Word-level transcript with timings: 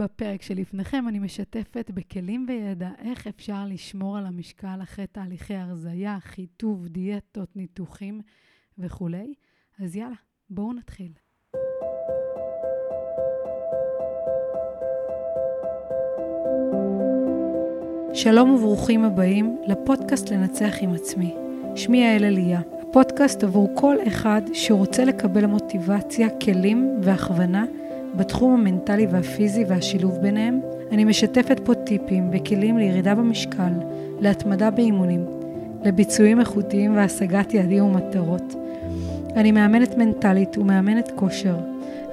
בפרק 0.00 0.42
שלפניכם 0.42 1.08
אני 1.08 1.18
משתפת 1.18 1.90
בכלים 1.94 2.46
וידע 2.48 2.90
איך 2.98 3.26
אפשר 3.26 3.64
לשמור 3.68 4.18
על 4.18 4.26
המשקל 4.26 4.78
אחרי 4.82 5.06
תהליכי 5.06 5.54
הרזייה, 5.54 6.18
חיטוב, 6.20 6.86
דיאטות, 6.86 7.56
ניתוחים 7.56 8.20
וכולי. 8.78 9.34
אז 9.78 9.96
יאללה, 9.96 10.14
בואו 10.50 10.72
נתחיל. 10.72 11.12
שלום 18.14 18.50
וברוכים 18.50 19.04
הבאים 19.04 19.56
לפודקאסט 19.66 20.30
לנצח 20.30 20.74
עם 20.80 20.94
עצמי. 20.94 21.34
שמי 21.76 21.98
יעל 21.98 22.24
אליה, 22.24 22.60
הפודקאסט 22.82 23.44
עבור 23.44 23.68
כל 23.74 23.96
אחד 24.06 24.42
שרוצה 24.52 25.04
לקבל 25.04 25.46
מוטיבציה, 25.46 26.28
כלים 26.40 26.96
והכוונה 27.02 27.64
בתחום 28.14 28.52
המנטלי 28.60 29.06
והפיזי 29.06 29.64
והשילוב 29.68 30.18
ביניהם. 30.18 30.60
אני 30.92 31.04
משתפת 31.04 31.60
פה 31.64 31.74
טיפים 31.74 32.30
וכלים 32.32 32.78
לירידה 32.78 33.14
במשקל, 33.14 33.72
להתמדה 34.20 34.70
באימונים, 34.70 35.26
לביצועים 35.84 36.40
איכותיים 36.40 36.96
והשגת 36.96 37.54
יעדים 37.54 37.84
ומטרות. 37.84 38.54
אני 39.36 39.52
מאמנת 39.52 39.96
מנטלית 39.96 40.58
ומאמנת 40.58 41.12
כושר. 41.16 41.56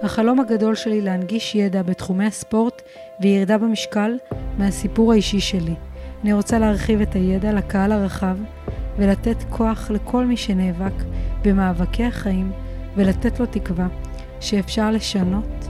החלום 0.03 0.39
הגדול 0.39 0.75
שלי 0.75 1.01
להנגיש 1.01 1.55
ידע 1.55 1.81
בתחומי 1.81 2.25
הספורט 2.25 2.81
וירידה 3.19 3.57
במשקל 3.57 4.17
מהסיפור 4.57 5.11
האישי 5.11 5.39
שלי. 5.39 5.75
אני 6.23 6.33
רוצה 6.33 6.59
להרחיב 6.59 7.01
את 7.01 7.13
הידע 7.15 7.53
לקהל 7.53 7.91
הרחב 7.91 8.37
ולתת 8.97 9.43
כוח 9.49 9.91
לכל 9.91 10.25
מי 10.25 10.37
שנאבק 10.37 11.03
במאבקי 11.43 12.03
החיים 12.03 12.51
ולתת 12.95 13.39
לו 13.39 13.45
תקווה 13.45 13.87
שאפשר 14.39 14.91
לשנות, 14.91 15.67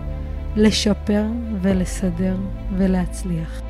לשפר 0.60 1.26
ולסדר 1.62 2.38
ולהצליח. 2.78 3.62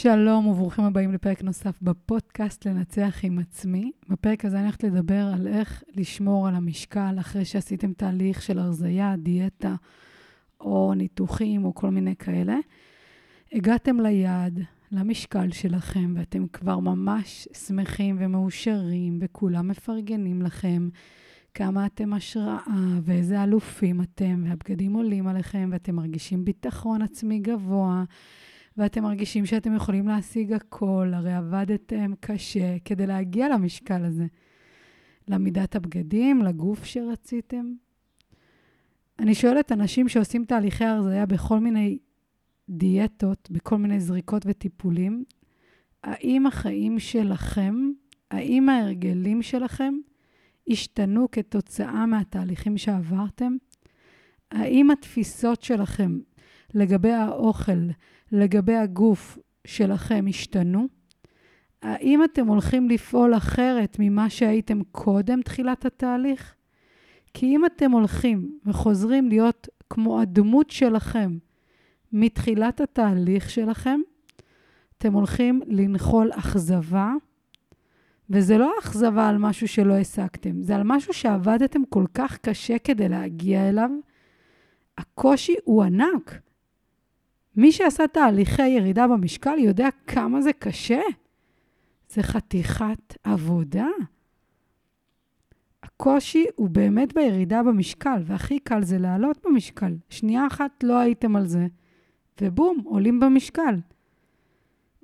שלום 0.00 0.46
וברוכים 0.46 0.84
הבאים 0.84 1.12
לפרק 1.12 1.42
נוסף 1.42 1.82
בפודקאסט 1.82 2.66
לנצח 2.66 3.20
עם 3.22 3.38
עצמי. 3.38 3.92
בפרק 4.08 4.44
הזה 4.44 4.56
אני 4.56 4.64
הולכת 4.64 4.84
לדבר 4.84 5.30
על 5.34 5.48
איך 5.48 5.82
לשמור 5.96 6.48
על 6.48 6.54
המשקל 6.54 7.16
אחרי 7.20 7.44
שעשיתם 7.44 7.92
תהליך 7.92 8.42
של 8.42 8.58
הרזייה, 8.58 9.14
דיאטה 9.16 9.74
או 10.60 10.94
ניתוחים 10.96 11.64
או 11.64 11.74
כל 11.74 11.90
מיני 11.90 12.16
כאלה. 12.16 12.56
הגעתם 13.52 14.00
ליעד, 14.00 14.60
למשקל 14.94 15.50
שלכם, 15.50 16.14
ואתם 16.16 16.46
כבר 16.46 16.78
ממש 16.78 17.48
שמחים 17.66 18.16
ומאושרים, 18.18 19.18
וכולם 19.20 19.68
מפרגנים 19.68 20.42
לכם 20.42 20.88
כמה 21.54 21.86
אתם 21.86 22.12
השראה, 22.12 22.98
ואיזה 23.02 23.42
אלופים 23.42 24.00
אתם, 24.02 24.44
והבגדים 24.46 24.92
עולים 24.94 25.26
עליכם, 25.26 25.68
ואתם 25.72 25.94
מרגישים 25.94 26.44
ביטחון 26.44 27.02
עצמי 27.02 27.38
גבוה. 27.38 28.04
ואתם 28.76 29.02
מרגישים 29.02 29.46
שאתם 29.46 29.74
יכולים 29.74 30.08
להשיג 30.08 30.52
הכל, 30.52 31.12
הרי 31.14 31.34
עבדתם 31.34 32.12
קשה 32.20 32.76
כדי 32.84 33.06
להגיע 33.06 33.48
למשקל 33.48 34.04
הזה. 34.04 34.26
למידת 35.28 35.76
הבגדים, 35.76 36.42
לגוף 36.42 36.84
שרציתם. 36.84 37.72
אני 39.18 39.34
שואלת 39.34 39.72
אנשים 39.72 40.08
שעושים 40.08 40.44
תהליכי 40.44 40.84
הרזייה 40.84 41.26
בכל 41.26 41.60
מיני 41.60 41.98
דיאטות, 42.68 43.48
בכל 43.50 43.78
מיני 43.78 44.00
זריקות 44.00 44.42
וטיפולים, 44.46 45.24
האם 46.04 46.46
החיים 46.46 46.98
שלכם, 46.98 47.90
האם 48.30 48.68
ההרגלים 48.68 49.42
שלכם 49.42 49.94
השתנו 50.68 51.30
כתוצאה 51.32 52.06
מהתהליכים 52.06 52.78
שעברתם? 52.78 53.56
האם 54.50 54.90
התפיסות 54.90 55.62
שלכם 55.62 56.18
לגבי 56.74 57.12
האוכל, 57.12 57.88
לגבי 58.32 58.74
הגוף 58.74 59.38
שלכם 59.66 60.24
השתנו? 60.28 60.86
האם 61.82 62.24
אתם 62.24 62.46
הולכים 62.46 62.88
לפעול 62.88 63.36
אחרת 63.36 63.96
ממה 63.98 64.30
שהייתם 64.30 64.82
קודם 64.82 65.42
תחילת 65.42 65.84
התהליך? 65.84 66.54
כי 67.34 67.46
אם 67.46 67.66
אתם 67.66 67.90
הולכים 67.90 68.58
וחוזרים 68.66 69.28
להיות 69.28 69.68
כמו 69.90 70.20
הדמות 70.20 70.70
שלכם 70.70 71.38
מתחילת 72.14 72.80
התהליך 72.80 73.50
שלכם, 73.50 74.00
אתם 74.98 75.12
הולכים 75.12 75.60
לנחול 75.66 76.30
אכזבה, 76.32 77.12
וזה 78.30 78.58
לא 78.58 78.72
אכזבה 78.80 79.28
על 79.28 79.38
משהו 79.38 79.68
שלא 79.68 79.94
השגתם, 79.94 80.62
זה 80.62 80.76
על 80.76 80.82
משהו 80.84 81.12
שעבדתם 81.12 81.84
כל 81.88 82.04
כך 82.14 82.38
קשה 82.38 82.78
כדי 82.78 83.08
להגיע 83.08 83.68
אליו. 83.68 83.90
הקושי 84.98 85.54
הוא 85.64 85.82
ענק. 85.82 86.40
מי 87.56 87.72
שעשה 87.72 88.06
תהליכי 88.06 88.68
ירידה 88.68 89.08
במשקל 89.08 89.58
יודע 89.58 89.88
כמה 90.06 90.40
זה 90.40 90.52
קשה. 90.52 91.00
זה 92.08 92.22
חתיכת 92.22 93.16
עבודה. 93.24 93.88
הקושי 95.82 96.44
הוא 96.56 96.68
באמת 96.68 97.14
בירידה 97.14 97.62
במשקל, 97.62 98.22
והכי 98.24 98.58
קל 98.58 98.82
זה 98.82 98.98
לעלות 98.98 99.46
במשקל. 99.46 99.96
שנייה 100.08 100.46
אחת 100.46 100.84
לא 100.84 100.98
הייתם 100.98 101.36
על 101.36 101.46
זה, 101.46 101.66
ובום, 102.40 102.82
עולים 102.84 103.20
במשקל. 103.20 103.74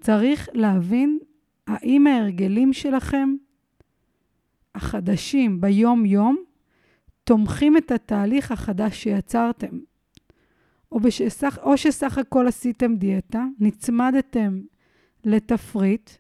צריך 0.01 0.49
להבין 0.53 1.19
האם 1.67 2.07
ההרגלים 2.07 2.73
שלכם, 2.73 3.35
החדשים 4.75 5.61
ביום-יום, 5.61 6.37
תומכים 7.25 7.77
את 7.77 7.91
התהליך 7.91 8.53
החדש 8.53 9.03
שיצרתם. 9.03 9.79
או, 10.93 11.01
בשסך, 11.01 11.59
או 11.63 11.77
שסך 11.77 12.19
הכל 12.19 12.47
עשיתם 12.47 12.95
דיאטה, 12.95 13.45
נצמדתם 13.59 14.61
לתפריט, 15.25 16.11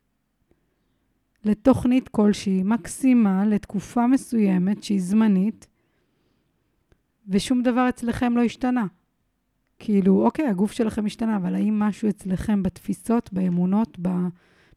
לתוכנית 1.44 2.08
כלשהי, 2.08 2.62
מקסימה, 2.62 3.44
לתקופה 3.46 4.06
מסוימת 4.06 4.82
שהיא 4.82 5.00
זמנית, 5.02 5.66
ושום 7.28 7.62
דבר 7.62 7.88
אצלכם 7.88 8.36
לא 8.36 8.42
השתנה. 8.42 8.86
כאילו, 9.82 10.24
אוקיי, 10.24 10.46
הגוף 10.46 10.72
שלכם 10.72 11.06
השתנה, 11.06 11.36
אבל 11.36 11.54
האם 11.54 11.78
משהו 11.78 12.08
אצלכם 12.08 12.62
בתפיסות, 12.62 13.32
באמונות, 13.32 13.98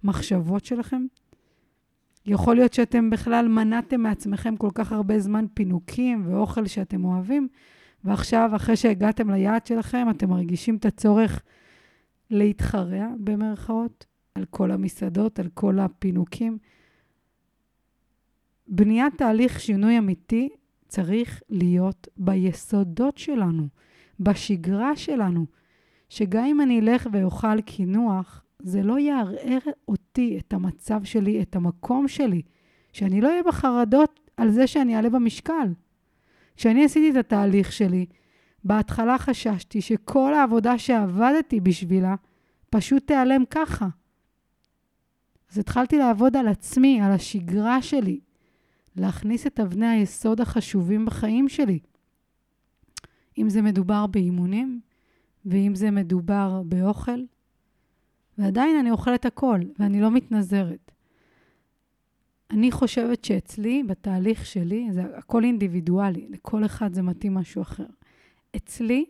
במחשבות 0.04 0.66
שלכם? 0.66 1.06
יכול 2.26 2.56
להיות 2.56 2.74
שאתם 2.74 3.10
בכלל 3.10 3.48
מנעתם 3.48 4.02
מעצמכם 4.02 4.58
כל 4.58 4.70
כך 4.74 4.92
הרבה 4.92 5.20
זמן 5.20 5.46
פינוקים 5.54 6.24
ואוכל 6.28 6.68
שאתם 6.68 7.06
אוהבים, 7.06 7.48
ועכשיו, 8.04 8.52
אחרי 8.56 8.76
שהגעתם 8.76 9.30
ליעד 9.30 9.66
שלכם, 9.66 10.08
אתם 10.10 10.30
מרגישים 10.30 10.76
את 10.76 10.86
הצורך 10.86 11.42
להתחרע, 12.30 13.08
במרכאות, 13.18 14.06
על 14.36 14.46
כל 14.50 14.72
המסעדות, 14.72 15.40
על 15.40 15.50
כל 15.54 15.80
הפינוקים. 15.80 16.58
בניית 18.68 19.14
תהליך 19.18 19.60
שינוי 19.60 19.98
אמיתי 19.98 20.50
צריך 20.88 21.42
להיות 21.50 22.08
ביסודות 22.18 23.18
שלנו, 23.18 23.68
בשגרה 24.20 24.96
שלנו, 24.96 25.46
שגם 26.10 26.46
אם 26.46 26.62
אני 26.62 26.80
אלך 26.80 27.08
ואוכל 27.12 27.62
קינוח, 27.62 28.44
זה 28.60 28.84
לא 28.84 29.00
יערער 29.00 29.60
אותי, 29.88 30.38
את 30.38 30.54
המצב 30.54 31.04
שלי, 31.04 31.42
את 31.42 31.56
המקום 31.56 32.08
שלי, 32.08 32.42
שאני 32.94 33.22
לא 33.22 33.28
אהיה 33.28 33.44
בחרדות 33.44 34.20
על 34.38 34.52
זה 34.52 34.68
שאני 34.68 34.96
אעלה 34.96 35.10
במשקל. 35.10 35.74
כשאני 36.56 36.86
עשיתי 36.86 37.12
את 37.12 37.16
התהליך 37.16 37.72
שלי, 37.72 38.06
בהתחלה 38.64 39.18
חששתי 39.18 39.82
שכל 39.82 40.34
העבודה 40.34 40.78
שעבדתי 40.78 41.60
בשבילה 41.60 42.16
פשוט 42.70 43.08
תיעלם 43.08 43.44
ככה. 43.50 43.88
אז 45.52 45.58
התחלתי 45.58 45.98
לעבוד 45.98 46.38
על 46.38 46.48
עצמי, 46.48 47.02
על 47.02 47.12
השגרה 47.12 47.82
שלי, 47.82 48.20
להכניס 48.96 49.48
את 49.48 49.60
אבני 49.60 49.88
היסוד 49.88 50.42
החשובים 50.42 51.06
בחיים 51.06 51.50
שלי. 51.50 51.80
אם 53.38 53.50
זה 53.50 53.62
מדובר 53.62 54.08
באימונים, 54.08 54.80
ואם 55.46 55.76
זה 55.76 55.92
מדובר 55.92 56.62
באוכל, 56.66 57.20
ועדיין 58.38 58.78
אני 58.80 58.92
אוכלת 58.92 59.26
הכל, 59.26 59.60
ואני 59.80 60.02
לא 60.02 60.12
מתנזרת. 60.12 60.92
אני 62.52 62.72
חושבת 62.72 63.26
שאצלי, 63.26 63.84
בתהליך 63.84 64.46
שלי, 64.46 64.88
זה 64.92 65.04
הכל 65.18 65.44
אינדיבידואלי, 65.44 66.28
לכל 66.30 66.66
אחד 66.66 66.94
זה 66.94 67.02
מתאים 67.02 67.34
משהו 67.34 67.62
אחר. 67.62 67.86
אצלי 68.56 69.06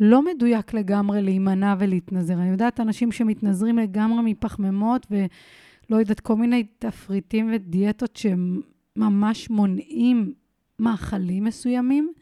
לא 0.00 0.22
מדויק 0.24 0.74
לגמרי 0.74 1.22
להימנע 1.22 1.74
ולהתנזר. 1.78 2.34
אני 2.34 2.48
יודעת 2.48 2.80
אנשים 2.80 3.12
שמתנזרים 3.12 3.78
לגמרי 3.78 4.32
מפחמימות 4.32 5.06
ולא 5.10 5.96
יודעת, 5.96 6.20
כל 6.20 6.36
מיני 6.36 6.64
תפריטים 6.78 7.50
ודיאטות 7.54 8.16
שממש 8.16 9.50
מונעים 9.50 10.32
מאכלים 10.78 11.44
מסוימים. 11.44 12.12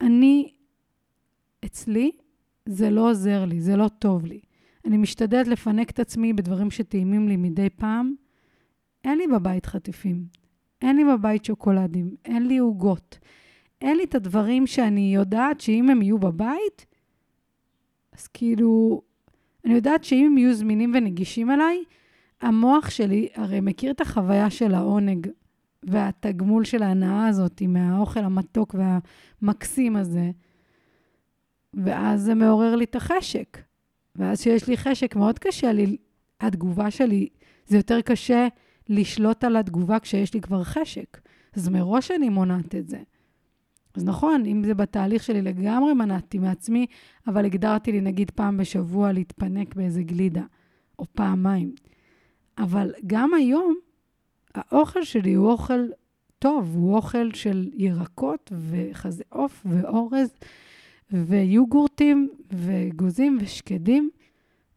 אני, 0.00 0.52
אצלי, 1.64 2.10
זה 2.66 2.90
לא 2.90 3.10
עוזר 3.10 3.44
לי, 3.44 3.60
זה 3.60 3.76
לא 3.76 3.88
טוב 3.88 4.26
לי. 4.26 4.40
אני 4.84 4.96
משתדלת 4.96 5.48
לפנק 5.48 5.90
את 5.90 5.98
עצמי 5.98 6.32
בדברים 6.32 6.70
שטעימים 6.70 7.28
לי 7.28 7.36
מדי 7.36 7.70
פעם, 7.70 8.14
אין 9.04 9.18
לי 9.18 9.26
בבית 9.26 9.66
חטיפים, 9.66 10.24
אין 10.82 10.96
לי 10.96 11.04
בבית 11.04 11.44
שוקולדים, 11.44 12.14
אין 12.24 12.46
לי 12.46 12.58
עוגות. 12.58 13.18
אין 13.80 13.96
לי 13.96 14.04
את 14.04 14.14
הדברים 14.14 14.66
שאני 14.66 15.14
יודעת 15.14 15.60
שאם 15.60 15.90
הם 15.90 16.02
יהיו 16.02 16.18
בבית, 16.18 16.86
אז 18.12 18.26
כאילו, 18.26 19.02
אני 19.64 19.74
יודעת 19.74 20.04
שאם 20.04 20.26
הם 20.26 20.38
יהיו 20.38 20.54
זמינים 20.54 20.92
ונגישים 20.94 21.50
אליי, 21.50 21.84
המוח 22.40 22.90
שלי 22.90 23.28
הרי 23.34 23.60
מכיר 23.60 23.90
את 23.90 24.00
החוויה 24.00 24.50
של 24.50 24.74
העונג 24.74 25.28
והתגמול 25.82 26.64
של 26.64 26.82
ההנאה 26.82 27.26
הזאת 27.26 27.62
מהאוכל 27.62 28.20
המתוק 28.20 28.74
והמקסים 29.42 29.96
הזה, 29.96 30.30
ואז 31.74 32.22
זה 32.22 32.34
מעורר 32.34 32.76
לי 32.76 32.84
את 32.84 32.96
החשק. 32.96 33.58
ואז 34.16 34.40
כשיש 34.40 34.68
לי 34.68 34.76
חשק, 34.76 35.16
מאוד 35.16 35.38
קשה 35.38 35.72
לי, 35.72 35.96
התגובה 36.40 36.90
שלי, 36.90 37.28
זה 37.66 37.76
יותר 37.76 38.00
קשה 38.00 38.48
לשלוט 38.88 39.44
על 39.44 39.56
התגובה 39.56 39.98
כשיש 39.98 40.34
לי 40.34 40.40
כבר 40.40 40.64
חשק. 40.64 41.20
אז 41.54 41.68
מראש 41.68 42.10
אני 42.10 42.28
מונעת 42.28 42.74
את 42.74 42.88
זה. 42.88 42.98
אז 43.94 44.04
נכון, 44.04 44.46
אם 44.46 44.62
זה 44.64 44.74
בתהליך 44.74 45.22
שלי 45.22 45.42
לגמרי 45.42 45.94
מנעתי 45.94 46.38
מעצמי, 46.38 46.86
אבל 47.26 47.44
הגדרתי 47.44 47.92
לי 47.92 48.00
נגיד 48.00 48.30
פעם 48.30 48.56
בשבוע 48.56 49.12
להתפנק 49.12 49.74
באיזה 49.74 50.02
גלידה, 50.02 50.42
או 50.98 51.04
פעמיים. 51.12 51.74
אבל 52.58 52.92
גם 53.06 53.34
היום, 53.34 53.74
האוכל 54.54 55.02
שלי 55.02 55.34
הוא 55.34 55.50
אוכל 55.50 55.86
טוב, 56.38 56.76
הוא 56.76 56.96
אוכל 56.96 57.32
של 57.34 57.70
ירקות 57.74 58.52
וחזה 58.70 59.24
עוף 59.28 59.66
ואורז 59.66 60.34
ויוגורטים 61.12 62.28
וגוזים 62.52 63.38
ושקדים. 63.40 64.10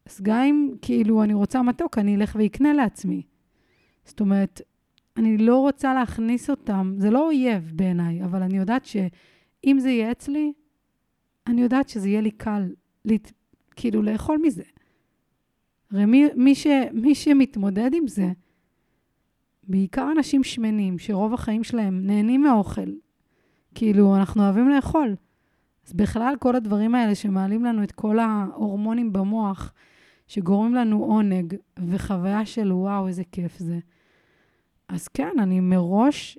אז 0.06 0.20
גם 0.22 0.40
אם 0.40 0.70
כאילו 0.82 1.22
אני 1.22 1.34
רוצה 1.34 1.62
מתוק, 1.62 1.98
אני 1.98 2.16
אלך 2.16 2.36
ואקנה 2.38 2.72
לעצמי. 2.72 3.22
זאת 4.04 4.20
אומרת, 4.20 4.60
אני 5.16 5.38
לא 5.38 5.56
רוצה 5.56 5.94
להכניס 5.94 6.50
אותם, 6.50 6.94
זה 6.98 7.10
לא 7.10 7.26
אויב 7.26 7.72
בעיניי, 7.74 8.24
אבל 8.24 8.42
אני 8.42 8.58
יודעת 8.58 8.84
שאם 8.84 9.76
זה 9.78 9.90
יהיה 9.90 10.12
אצלי, 10.12 10.52
אני 11.46 11.62
יודעת 11.62 11.88
שזה 11.88 12.08
יהיה 12.08 12.20
לי 12.20 12.30
קל, 12.30 12.72
להת, 13.04 13.32
כאילו, 13.76 14.02
לאכול 14.02 14.38
מזה. 14.42 14.62
הרי 15.90 16.04
מי, 16.04 16.24
מי, 16.36 16.54
ש, 16.54 16.66
מי 16.92 17.14
שמתמודד 17.14 17.90
עם 17.94 18.08
זה, 18.08 18.32
בעיקר 19.68 20.08
אנשים 20.16 20.44
שמנים, 20.44 20.98
שרוב 20.98 21.34
החיים 21.34 21.64
שלהם 21.64 22.06
נהנים 22.06 22.42
מאוכל. 22.42 22.90
כאילו, 23.74 24.16
אנחנו 24.16 24.42
אוהבים 24.42 24.68
לאכול. 24.68 25.16
אז 25.86 25.92
בכלל, 25.92 26.34
כל 26.38 26.56
הדברים 26.56 26.94
האלה 26.94 27.14
שמעלים 27.14 27.64
לנו 27.64 27.82
את 27.82 27.92
כל 27.92 28.18
ההורמונים 28.18 29.12
במוח, 29.12 29.72
שגורמים 30.26 30.74
לנו 30.74 31.04
עונג 31.04 31.54
וחוויה 31.78 32.46
של 32.46 32.72
וואו, 32.72 33.08
איזה 33.08 33.22
כיף 33.32 33.58
זה. 33.58 33.78
אז 34.88 35.08
כן, 35.08 35.38
אני 35.38 35.60
מראש 35.60 36.38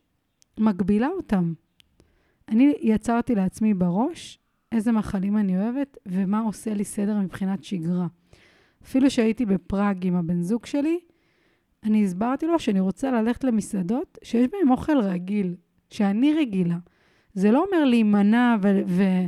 מגבילה 0.60 1.08
אותם. 1.08 1.54
אני 2.50 2.74
יצרתי 2.82 3.36
לעצמי 3.36 3.74
בראש 3.74 4.40
איזה 4.72 4.92
מחלים 4.92 5.38
אני 5.38 5.58
אוהבת 5.58 5.98
ומה 6.06 6.40
עושה 6.40 6.74
לי 6.74 6.84
סדר 6.84 7.20
מבחינת 7.20 7.64
שגרה. 7.64 8.08
אפילו 8.84 9.10
שהייתי 9.10 9.46
בפראג 9.46 10.08
עם 10.08 10.16
הבן 10.16 10.42
זוג 10.42 10.66
שלי, 10.66 11.00
אני 11.84 12.04
הסברתי 12.04 12.48
לו 12.48 12.60
שאני 12.60 12.80
רוצה 12.80 13.12
ללכת 13.12 13.44
למסעדות 13.44 14.18
שיש 14.24 14.48
בהן 14.48 14.70
אוכל 14.70 14.98
רגיל, 14.98 15.56
שאני 15.90 16.34
רגילה. 16.34 16.78
זה 17.34 17.52
לא 17.52 17.66
אומר 17.66 17.86
להימנע 17.86 18.56
ו- 18.62 18.82
ו- 18.88 19.26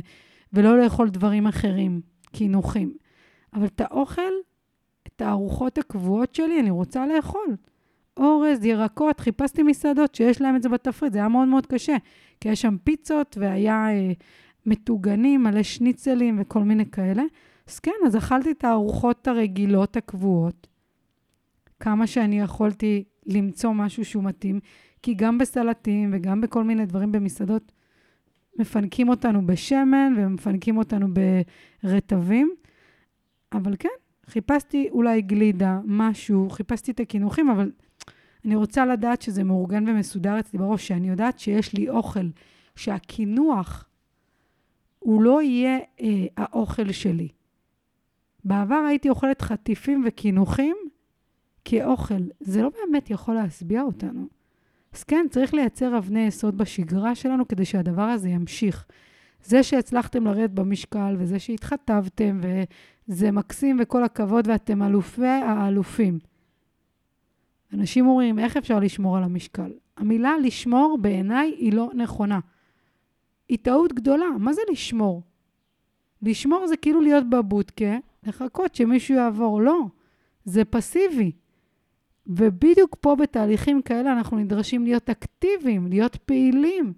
ולא 0.52 0.78
לאכול 0.78 1.08
דברים 1.08 1.46
אחרים, 1.46 2.00
קינוחים. 2.32 2.94
אבל 3.52 3.66
את 3.66 3.80
האוכל, 3.80 4.32
את 5.06 5.22
הארוחות 5.22 5.78
הקבועות 5.78 6.34
שלי, 6.34 6.60
אני 6.60 6.70
רוצה 6.70 7.06
לאכול. 7.06 7.56
אורז, 8.16 8.64
ירקות, 8.64 9.20
חיפשתי 9.20 9.62
מסעדות 9.62 10.14
שיש 10.14 10.40
להם 10.40 10.56
את 10.56 10.62
זה 10.62 10.68
בתפריט, 10.68 11.12
זה 11.12 11.18
היה 11.18 11.28
מאוד 11.28 11.48
מאוד 11.48 11.66
קשה, 11.66 11.96
כי 12.40 12.48
יש 12.48 12.62
שם 12.62 12.76
פיצות 12.84 13.36
והיה 13.40 13.88
אה, 13.88 14.12
מטוגנים, 14.66 15.42
מלא 15.42 15.62
שניצלים 15.62 16.36
וכל 16.40 16.62
מיני 16.62 16.90
כאלה. 16.90 17.22
אז 17.68 17.78
כן, 17.78 17.92
אז 18.06 18.16
אכלתי 18.16 18.50
את 18.50 18.64
הארוחות 18.64 19.28
הרגילות 19.28 19.96
הקבועות, 19.96 20.66
כמה 21.80 22.06
שאני 22.06 22.40
יכולתי 22.40 23.04
למצוא 23.26 23.72
משהו 23.72 24.04
שהוא 24.04 24.24
מתאים, 24.24 24.60
כי 25.02 25.14
גם 25.14 25.38
בסלטים 25.38 26.10
וגם 26.12 26.40
בכל 26.40 26.64
מיני 26.64 26.86
דברים 26.86 27.12
במסעדות, 27.12 27.72
מפנקים 28.58 29.08
אותנו 29.08 29.46
בשמן 29.46 30.12
ומפנקים 30.16 30.76
אותנו 30.76 31.06
ברטבים, 31.82 32.54
אבל 33.52 33.74
כן, 33.78 33.88
חיפשתי 34.26 34.88
אולי 34.90 35.22
גלידה, 35.22 35.80
משהו, 35.84 36.50
חיפשתי 36.50 36.90
את 36.90 37.00
הקינוחים, 37.00 37.50
אבל 37.50 37.70
אני 38.44 38.54
רוצה 38.54 38.86
לדעת 38.86 39.22
שזה 39.22 39.44
מאורגן 39.44 39.88
ומסודר 39.88 40.40
אצלי 40.40 40.58
בראש, 40.58 40.88
שאני 40.88 41.08
יודעת 41.08 41.38
שיש 41.38 41.74
לי 41.74 41.88
אוכל, 41.88 42.26
שהקינוח 42.76 43.84
הוא 44.98 45.22
לא 45.22 45.42
יהיה 45.42 45.78
אה, 46.00 46.26
האוכל 46.36 46.92
שלי. 46.92 47.28
בעבר 48.44 48.84
הייתי 48.88 49.08
אוכלת 49.08 49.42
חטיפים 49.42 50.04
וקינוחים 50.06 50.76
כאוכל. 51.68 52.22
זה 52.40 52.62
לא 52.62 52.70
באמת 52.70 53.10
יכול 53.10 53.34
להשביע 53.34 53.82
אותנו. 53.82 54.26
אז 54.92 55.04
כן, 55.04 55.26
צריך 55.30 55.54
לייצר 55.54 55.98
אבני 55.98 56.20
יסוד 56.20 56.58
בשגרה 56.58 57.14
שלנו 57.14 57.48
כדי 57.48 57.64
שהדבר 57.64 58.02
הזה 58.02 58.28
ימשיך. 58.28 58.86
זה 59.44 59.62
שהצלחתם 59.62 60.24
לרדת 60.24 60.50
במשקל, 60.50 61.16
וזה 61.18 61.38
שהתחתבתם, 61.38 62.40
וזה 63.08 63.30
מקסים 63.30 63.76
וכל 63.80 64.04
הכבוד, 64.04 64.48
ואתם 64.48 64.82
אלופי 64.82 65.26
האלופים. 65.26 66.18
אנשים 67.72 68.06
אומרים, 68.06 68.38
איך 68.38 68.56
אפשר 68.56 68.78
לשמור 68.78 69.16
על 69.16 69.22
המשקל? 69.22 69.72
המילה 69.96 70.32
לשמור 70.42 70.98
בעיניי 71.00 71.54
היא 71.58 71.72
לא 71.72 71.90
נכונה. 71.94 72.40
היא 73.48 73.58
טעות 73.62 73.92
גדולה. 73.92 74.26
מה 74.38 74.52
זה 74.52 74.60
לשמור? 74.70 75.22
לשמור 76.22 76.66
זה 76.66 76.76
כאילו 76.76 77.00
להיות 77.00 77.30
בבודקה, 77.30 77.96
לחכות 78.22 78.74
שמישהו 78.74 79.14
יעבור. 79.14 79.60
לא, 79.60 79.86
זה 80.44 80.64
פסיבי. 80.64 81.32
ובדיוק 82.26 82.96
פה 83.00 83.16
בתהליכים 83.16 83.82
כאלה 83.82 84.12
אנחנו 84.12 84.38
נדרשים 84.38 84.84
להיות 84.84 85.10
אקטיביים, 85.10 85.86
להיות 85.86 86.16
פעילים. 86.16 86.92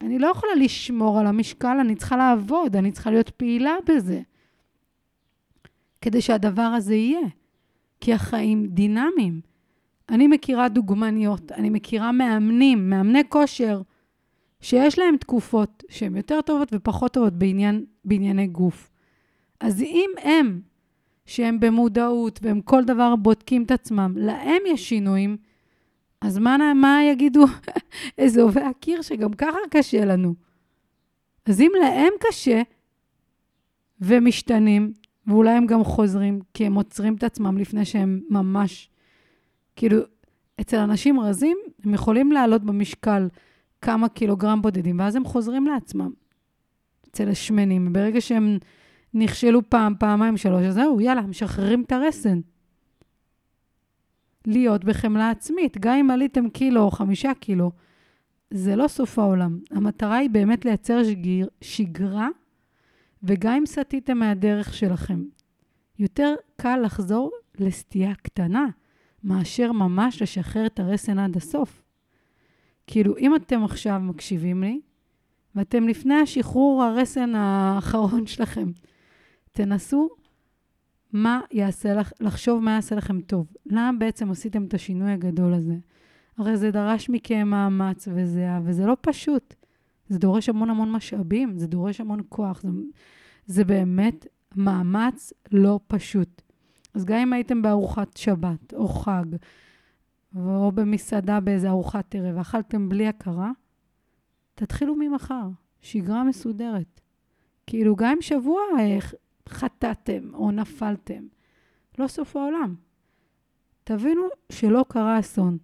אני 0.00 0.18
לא 0.18 0.26
יכולה 0.26 0.54
לשמור 0.54 1.18
על 1.20 1.26
המשקל, 1.26 1.76
אני 1.80 1.96
צריכה 1.96 2.16
לעבוד, 2.16 2.76
אני 2.76 2.92
צריכה 2.92 3.10
להיות 3.10 3.30
פעילה 3.30 3.76
בזה. 3.88 4.20
כדי 6.00 6.20
שהדבר 6.20 6.62
הזה 6.62 6.94
יהיה. 6.94 7.28
כי 8.00 8.12
החיים 8.12 8.66
דינמיים. 8.66 9.40
אני 10.08 10.26
מכירה 10.26 10.68
דוגמניות, 10.68 11.52
אני 11.52 11.70
מכירה 11.70 12.12
מאמנים, 12.12 12.90
מאמני 12.90 13.22
כושר, 13.28 13.82
שיש 14.60 14.98
להם 14.98 15.16
תקופות 15.16 15.84
שהן 15.88 16.16
יותר 16.16 16.40
טובות 16.40 16.68
ופחות 16.72 17.12
טובות 17.12 17.32
בעניין, 17.32 17.84
בענייני 18.04 18.46
גוף. 18.46 18.90
אז 19.60 19.82
אם 19.82 20.10
הם, 20.22 20.60
שהם 21.30 21.60
במודעות 21.60 22.40
והם 22.42 22.60
כל 22.60 22.84
דבר 22.84 23.16
בודקים 23.16 23.62
את 23.62 23.70
עצמם, 23.70 24.14
להם 24.16 24.62
יש 24.66 24.88
שינויים, 24.88 25.36
אז 26.20 26.38
מה, 26.38 26.74
מה 26.74 27.00
יגידו 27.04 27.44
אזובי 28.24 28.60
הקיר 28.60 29.02
שגם 29.02 29.32
ככה 29.32 29.58
קשה 29.70 30.04
לנו? 30.04 30.34
אז 31.46 31.60
אם 31.60 31.72
להם 31.80 32.12
קשה 32.20 32.62
ומשתנים, 34.00 34.92
ואולי 35.26 35.50
הם 35.50 35.66
גם 35.66 35.84
חוזרים, 35.84 36.40
כי 36.54 36.66
הם 36.66 36.74
עוצרים 36.74 37.14
את 37.14 37.24
עצמם 37.24 37.58
לפני 37.58 37.84
שהם 37.84 38.20
ממש 38.30 38.90
כאילו, 39.76 39.98
אצל 40.60 40.76
אנשים 40.76 41.20
רזים, 41.20 41.56
הם 41.84 41.94
יכולים 41.94 42.32
לעלות 42.32 42.62
במשקל 42.62 43.28
כמה 43.82 44.08
קילוגרם 44.08 44.62
בודדים, 44.62 44.98
ואז 44.98 45.16
הם 45.16 45.24
חוזרים 45.24 45.66
לעצמם. 45.66 46.10
אצל 47.10 47.28
השמנים, 47.28 47.92
ברגע 47.92 48.20
שהם 48.20 48.58
נכשלו 49.14 49.70
פעם, 49.70 49.94
פעמיים, 49.98 50.36
שלוש, 50.36 50.62
אז 50.62 50.74
זהו, 50.74 51.00
יאללה, 51.00 51.22
משחררים 51.22 51.82
את 51.82 51.92
הרסן. 51.92 52.40
להיות 54.46 54.84
בחמלה 54.84 55.30
עצמית, 55.30 55.78
גם 55.78 55.94
אם 55.94 56.10
עליתם 56.10 56.48
קילו 56.48 56.82
או 56.82 56.90
חמישה 56.90 57.34
קילו, 57.40 57.70
זה 58.50 58.76
לא 58.76 58.88
סוף 58.88 59.18
העולם. 59.18 59.58
המטרה 59.70 60.16
היא 60.16 60.30
באמת 60.30 60.64
לייצר 60.64 61.04
שגיר, 61.04 61.48
שגרה, 61.60 62.28
וגם 63.22 63.54
אם 63.54 63.66
סטיתם 63.66 64.18
מהדרך 64.18 64.74
שלכם. 64.74 65.24
יותר 65.98 66.34
קל 66.56 66.80
לחזור 66.84 67.30
לסטייה 67.58 68.14
קטנה. 68.14 68.66
מאשר 69.24 69.72
ממש 69.72 70.22
לשחרר 70.22 70.66
את 70.66 70.80
הרסן 70.80 71.18
עד 71.18 71.36
הסוף. 71.36 71.82
כאילו, 72.86 73.16
אם 73.16 73.36
אתם 73.36 73.64
עכשיו 73.64 74.00
מקשיבים 74.00 74.62
לי, 74.62 74.80
ואתם 75.54 75.88
לפני 75.88 76.14
השחרור 76.14 76.82
הרסן 76.82 77.34
האחרון 77.34 78.26
שלכם, 78.26 78.70
תנסו 79.52 80.08
מה 81.12 81.40
יעשה 81.50 81.94
לך, 81.94 82.12
לחשוב 82.20 82.62
מה 82.62 82.70
יעשה 82.70 82.94
לכם 82.94 83.20
טוב. 83.20 83.46
למה 83.66 83.98
בעצם 83.98 84.30
עשיתם 84.30 84.64
את 84.64 84.74
השינוי 84.74 85.12
הגדול 85.12 85.54
הזה? 85.54 85.76
הרי 86.38 86.56
זה 86.56 86.70
דרש 86.70 87.10
מכם 87.10 87.48
מאמץ 87.48 88.08
וזה, 88.14 88.48
וזה 88.64 88.86
לא 88.86 88.96
פשוט. 89.00 89.54
זה 90.08 90.18
דורש 90.18 90.48
המון 90.48 90.70
המון 90.70 90.92
משאבים, 90.92 91.58
זה 91.58 91.66
דורש 91.66 92.00
המון 92.00 92.20
כוח, 92.28 92.62
זה, 92.62 92.68
זה 93.46 93.64
באמת 93.64 94.26
מאמץ 94.56 95.32
לא 95.52 95.80
פשוט. 95.86 96.42
אז 96.94 97.04
גם 97.04 97.18
אם 97.18 97.32
הייתם 97.32 97.62
בארוחת 97.62 98.16
שבת 98.16 98.74
או 98.74 98.88
חג, 98.88 99.24
או 100.36 100.72
במסעדה 100.74 101.40
באיזה 101.40 101.68
ארוחת 101.68 102.14
ערב, 102.14 102.38
אכלתם 102.38 102.88
בלי 102.88 103.08
הכרה, 103.08 103.50
תתחילו 104.54 104.94
ממחר, 104.96 105.48
שגרה 105.82 106.24
מסודרת. 106.24 107.00
כאילו, 107.66 107.96
גם 107.96 108.10
אם 108.16 108.22
שבוע 108.22 108.60
אה, 108.78 108.98
חטאתם 109.50 110.34
או 110.34 110.50
נפלתם, 110.50 111.26
לא 111.98 112.06
סוף 112.06 112.36
העולם. 112.36 112.74
תבינו 113.84 114.22
שלא 114.52 114.84
קרה 114.88 115.20
אסון, 115.20 115.58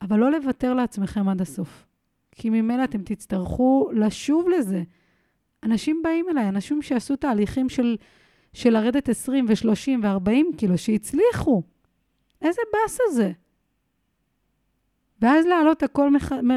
אבל 0.00 0.18
לא 0.18 0.30
לוותר 0.30 0.74
לעצמכם 0.74 1.28
עד 1.28 1.40
הסוף. 1.40 1.86
כי 2.32 2.50
ממילא 2.50 2.84
אתם 2.84 3.02
תצטרכו 3.02 3.90
לשוב 3.92 4.48
לזה. 4.48 4.82
אנשים 5.62 6.02
באים 6.04 6.26
אליי, 6.30 6.48
אנשים 6.48 6.82
שעשו 6.82 7.16
תהליכים 7.16 7.68
של, 7.68 7.96
של 8.52 8.70
לרדת 8.70 9.08
20 9.08 9.46
ו-30 9.48 9.90
ו-40 10.02 10.56
קילו, 10.56 10.78
שהצליחו. 10.78 11.62
איזה 12.42 12.60
באס 12.72 12.98
זה. 13.12 13.32
ואז 15.20 15.46
להעלות 15.46 15.82
הכל, 15.82 16.10
מח... 16.10 16.32
מ... 16.32 16.50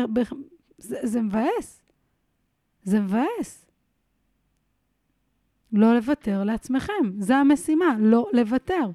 זה, 0.78 0.98
זה 1.04 1.22
מבאס. 1.22 1.82
זה 2.84 3.00
מבאס. 3.00 3.71
לא 5.74 5.96
לוותר 5.96 6.44
לעצמכם, 6.44 7.12
זו 7.20 7.34
המשימה, 7.34 7.96
לא 8.00 8.30
לוותר. 8.34 8.90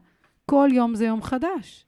כל 0.47 0.68
יום 0.73 0.95
זה 0.95 1.04
יום 1.04 1.23
חדש. 1.23 1.87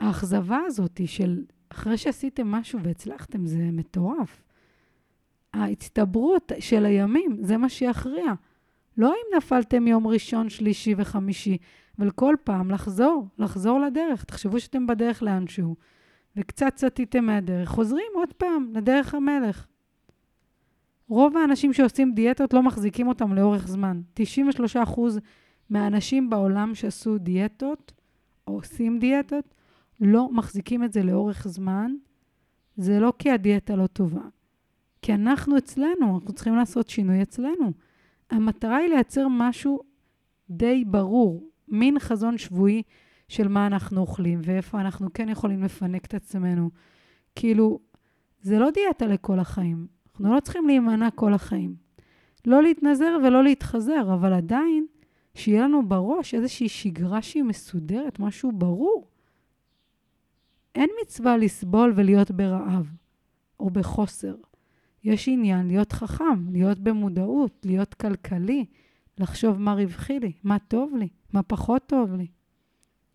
האכזבה 0.00 0.58
הזאת 0.66 1.00
של 1.06 1.44
אחרי 1.68 1.96
שעשיתם 1.96 2.46
משהו 2.46 2.78
והצלחתם, 2.82 3.46
זה 3.46 3.68
מטורף. 3.72 4.42
ההצטברות 5.54 6.52
של 6.60 6.84
הימים, 6.84 7.36
זה 7.40 7.56
מה 7.56 7.68
שיכריע. 7.68 8.32
לא 8.96 9.08
אם 9.08 9.36
נפלתם 9.36 9.86
יום 9.86 10.06
ראשון, 10.06 10.48
שלישי 10.48 10.94
וחמישי, 10.96 11.58
אבל 11.98 12.10
כל 12.10 12.34
פעם 12.44 12.70
לחזור, 12.70 13.28
לחזור 13.38 13.80
לדרך. 13.80 14.24
תחשבו 14.24 14.60
שאתם 14.60 14.86
בדרך 14.86 15.22
לאנשהו, 15.22 15.76
וקצת 16.36 16.72
סטיתם 16.76 17.24
מהדרך, 17.24 17.68
חוזרים 17.68 18.12
עוד 18.14 18.32
פעם 18.32 18.70
לדרך 18.74 19.14
המלך. 19.14 19.66
רוב 21.08 21.36
האנשים 21.36 21.72
שעושים 21.72 22.14
דיאטות 22.14 22.52
לא 22.52 22.62
מחזיקים 22.62 23.08
אותם 23.08 23.32
לאורך 23.32 23.68
זמן. 23.68 24.00
93% 24.16 25.00
מהאנשים 25.70 26.30
בעולם 26.30 26.74
שעשו 26.74 27.18
דיאטות, 27.18 27.92
או 28.46 28.52
עושים 28.52 28.98
דיאטות, 28.98 29.54
לא 30.00 30.28
מחזיקים 30.32 30.84
את 30.84 30.92
זה 30.92 31.02
לאורך 31.02 31.48
זמן. 31.48 31.92
זה 32.76 33.00
לא 33.00 33.12
כי 33.18 33.30
הדיאטה 33.30 33.76
לא 33.76 33.86
טובה, 33.86 34.20
כי 35.02 35.14
אנחנו 35.14 35.58
אצלנו, 35.58 36.14
אנחנו 36.14 36.32
צריכים 36.32 36.56
לעשות 36.56 36.88
שינוי 36.88 37.22
אצלנו. 37.22 37.72
המטרה 38.30 38.76
היא 38.76 38.88
לייצר 38.88 39.26
משהו 39.30 39.80
די 40.50 40.84
ברור, 40.86 41.50
מין 41.68 41.98
חזון 41.98 42.38
שבועי 42.38 42.82
של 43.28 43.48
מה 43.48 43.66
אנחנו 43.66 44.00
אוכלים 44.00 44.40
ואיפה 44.44 44.80
אנחנו 44.80 45.12
כן 45.12 45.28
יכולים 45.28 45.62
לפנק 45.62 46.04
את 46.04 46.14
עצמנו. 46.14 46.70
כאילו, 47.34 47.80
זה 48.40 48.58
לא 48.58 48.70
דיאטה 48.70 49.06
לכל 49.06 49.38
החיים. 49.38 49.95
אנחנו 50.20 50.34
לא 50.34 50.40
צריכים 50.40 50.66
להימנע 50.66 51.10
כל 51.10 51.34
החיים. 51.34 51.74
לא 52.46 52.62
להתנזר 52.62 53.18
ולא 53.24 53.44
להתחזר, 53.44 54.14
אבל 54.14 54.32
עדיין, 54.32 54.86
שיהיה 55.34 55.62
לנו 55.62 55.88
בראש 55.88 56.34
איזושהי 56.34 56.68
שגרה 56.68 57.22
שהיא 57.22 57.42
מסודרת, 57.42 58.20
משהו 58.20 58.52
ברור. 58.52 59.08
אין 60.74 60.90
מצווה 61.02 61.36
לסבול 61.36 61.92
ולהיות 61.96 62.30
ברעב 62.30 62.86
או 63.60 63.70
בחוסר. 63.70 64.34
יש 65.04 65.28
עניין 65.28 65.66
להיות 65.66 65.92
חכם, 65.92 66.50
להיות 66.50 66.78
במודעות, 66.78 67.66
להיות 67.68 67.94
כלכלי, 67.94 68.64
לחשוב 69.18 69.60
מה 69.60 69.74
רווחי 69.74 70.20
לי, 70.20 70.32
מה 70.44 70.58
טוב 70.58 70.96
לי, 70.96 71.08
מה 71.32 71.42
פחות 71.42 71.86
טוב 71.86 72.14
לי. 72.14 72.26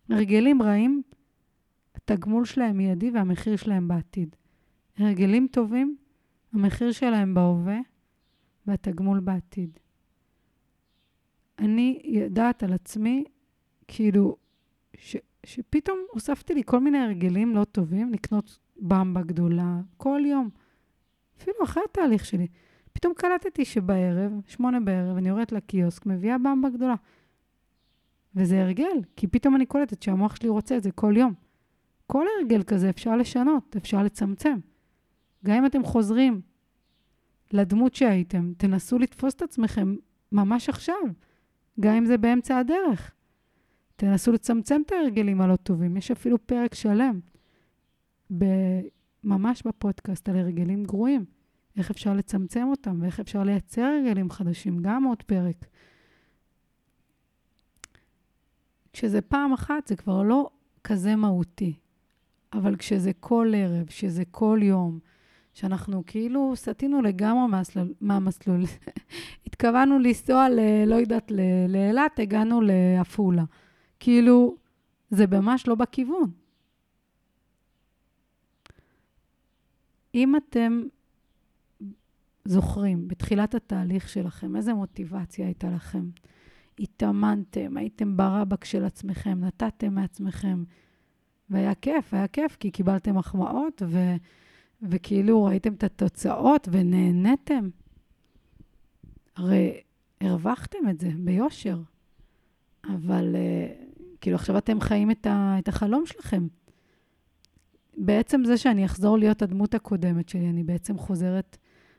הרגלים 0.08 0.62
רעים, 0.62 1.02
התגמול 1.94 2.44
שלהם 2.44 2.76
מיידי 2.76 3.10
והמחיר 3.10 3.56
שלהם 3.56 3.88
בעתיד. 3.88 4.36
הרגלים 4.98 5.46
טובים, 5.50 5.96
המחיר 6.52 6.92
שלהם 6.92 7.34
בהווה 7.34 7.78
והתגמול 8.66 9.20
בעתיד. 9.20 9.78
אני 11.58 12.00
יודעת 12.04 12.62
על 12.62 12.72
עצמי, 12.72 13.24
כאילו, 13.88 14.36
ש, 14.96 15.16
שפתאום 15.46 15.98
הוספתי 16.10 16.54
לי 16.54 16.62
כל 16.66 16.80
מיני 16.80 16.98
הרגלים 16.98 17.54
לא 17.54 17.64
טובים, 17.64 18.12
לקנות 18.12 18.58
במבה 18.76 19.22
גדולה 19.22 19.80
כל 19.96 20.20
יום. 20.24 20.50
אפילו 21.38 21.56
אחרי 21.64 21.82
התהליך 21.90 22.24
שלי. 22.24 22.46
פתאום 22.92 23.14
קלטתי 23.14 23.64
שבערב, 23.64 24.32
שמונה 24.46 24.80
בערב, 24.80 25.16
אני 25.16 25.28
יורדת 25.28 25.52
לקיוסק, 25.52 26.06
מביאה 26.06 26.38
במבה 26.38 26.70
גדולה. 26.70 26.94
וזה 28.34 28.62
הרגל, 28.62 29.00
כי 29.16 29.26
פתאום 29.26 29.56
אני 29.56 29.66
קולטת 29.66 30.02
שהמוח 30.02 30.36
שלי 30.36 30.48
רוצה 30.48 30.76
את 30.76 30.82
זה 30.82 30.90
כל 30.90 31.14
יום. 31.16 31.34
כל 32.06 32.26
הרגל 32.38 32.62
כזה 32.62 32.90
אפשר 32.90 33.16
לשנות, 33.16 33.76
אפשר 33.76 34.02
לצמצם. 34.02 34.58
גם 35.44 35.56
אם 35.56 35.66
אתם 35.66 35.84
חוזרים 35.84 36.40
לדמות 37.52 37.94
שהייתם, 37.94 38.52
תנסו 38.56 38.98
לתפוס 38.98 39.34
את 39.34 39.42
עצמכם 39.42 39.96
ממש 40.32 40.68
עכשיו, 40.68 41.02
גם 41.80 41.94
אם 41.94 42.04
זה 42.04 42.18
באמצע 42.18 42.58
הדרך. 42.58 43.12
תנסו 43.96 44.32
לצמצם 44.32 44.82
את 44.86 44.92
ההרגלים 44.92 45.40
הלא 45.40 45.56
טובים. 45.56 45.96
יש 45.96 46.10
אפילו 46.10 46.46
פרק 46.46 46.74
שלם, 46.74 47.20
ב- 48.38 48.80
ממש 49.24 49.62
בפודקאסט, 49.66 50.28
על 50.28 50.36
הרגלים 50.36 50.84
גרועים. 50.84 51.24
איך 51.76 51.90
אפשר 51.90 52.14
לצמצם 52.14 52.66
אותם 52.70 52.98
ואיך 53.00 53.20
אפשר 53.20 53.42
לייצר 53.42 53.82
הרגלים 53.82 54.30
חדשים, 54.30 54.82
גם 54.82 55.04
עוד 55.04 55.22
פרק. 55.22 55.66
כשזה 58.92 59.20
פעם 59.20 59.52
אחת 59.52 59.86
זה 59.86 59.96
כבר 59.96 60.22
לא 60.22 60.50
כזה 60.84 61.16
מהותי, 61.16 61.74
אבל 62.52 62.76
כשזה 62.76 63.12
כל 63.20 63.52
ערב, 63.56 63.86
כשזה 63.86 64.22
כל 64.30 64.60
יום, 64.62 64.98
שאנחנו 65.54 66.02
כאילו 66.06 66.52
סטינו 66.56 67.02
לגמרי 67.02 67.46
מהמסלול, 67.48 67.94
מהמסלול. 68.00 68.62
התכוונו 69.46 69.98
לנסוע, 69.98 70.48
ל, 70.48 70.84
לא 70.86 70.94
יודעת, 70.94 71.32
לאילת, 71.68 72.18
הגענו 72.18 72.60
לעפולה. 72.60 73.44
כאילו, 74.00 74.56
זה 75.10 75.26
ממש 75.26 75.68
לא 75.68 75.74
בכיוון. 75.74 76.30
אם 80.14 80.36
אתם 80.36 80.82
זוכרים, 82.44 83.08
בתחילת 83.08 83.54
התהליך 83.54 84.08
שלכם, 84.08 84.56
איזה 84.56 84.74
מוטיבציה 84.74 85.46
הייתה 85.46 85.70
לכם? 85.70 86.04
התאמנתם, 86.78 87.76
הייתם 87.76 88.16
ברבק 88.16 88.64
של 88.64 88.84
עצמכם, 88.84 89.40
נתתם 89.40 89.94
מעצמכם, 89.94 90.64
והיה 91.50 91.74
כיף, 91.74 92.14
היה 92.14 92.28
כיף, 92.28 92.56
כי 92.56 92.70
קיבלתם 92.70 93.18
מחמאות, 93.18 93.82
ו... 93.86 93.98
וכאילו 94.82 95.44
ראיתם 95.44 95.72
את 95.74 95.84
התוצאות 95.84 96.68
ונהניתם. 96.72 97.68
הרי 99.36 99.80
הרווחתם 100.20 100.78
את 100.90 101.00
זה 101.00 101.10
ביושר, 101.16 101.78
אבל 102.84 103.34
uh, 103.34 104.18
כאילו 104.20 104.36
עכשיו 104.36 104.58
אתם 104.58 104.80
חיים 104.80 105.10
את, 105.10 105.26
ה, 105.26 105.56
את 105.58 105.68
החלום 105.68 106.06
שלכם. 106.06 106.46
בעצם 107.96 108.44
זה 108.44 108.56
שאני 108.56 108.84
אחזור 108.84 109.18
להיות 109.18 109.42
הדמות 109.42 109.74
הקודמת 109.74 110.28
שלי, 110.28 110.48
אני 110.48 110.62
בעצם 110.62 110.98
חוזרת, 110.98 111.56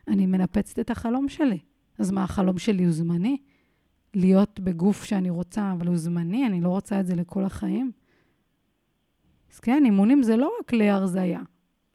אני 0.07 0.25
מנפצת 0.25 0.79
את 0.79 0.89
החלום 0.89 1.29
שלי. 1.29 1.59
אז 1.99 2.11
מה, 2.11 2.23
החלום 2.23 2.57
שלי 2.57 2.83
הוא 2.83 2.91
זמני? 2.91 3.37
להיות 4.13 4.59
בגוף 4.59 5.03
שאני 5.03 5.29
רוצה, 5.29 5.71
אבל 5.71 5.87
הוא 5.87 5.97
זמני, 5.97 6.47
אני 6.47 6.61
לא 6.61 6.69
רוצה 6.69 6.99
את 6.99 7.05
זה 7.05 7.15
לכל 7.15 7.43
החיים? 7.43 7.91
אז 9.53 9.59
כן, 9.59 9.81
אימונים 9.85 10.23
זה 10.23 10.37
לא 10.37 10.51
רק 10.59 10.73
להרזייה. 10.73 11.41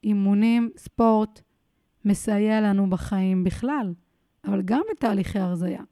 אימונים, 0.05 0.71
ספורט, 0.77 1.41
מסייע 2.05 2.61
לנו 2.61 2.91
בחיים 2.91 3.45
בכלל, 3.45 3.95
אבל 4.45 4.63
גם 4.63 4.81
בתהליכי 4.91 5.39
הרזייה. 5.39 5.83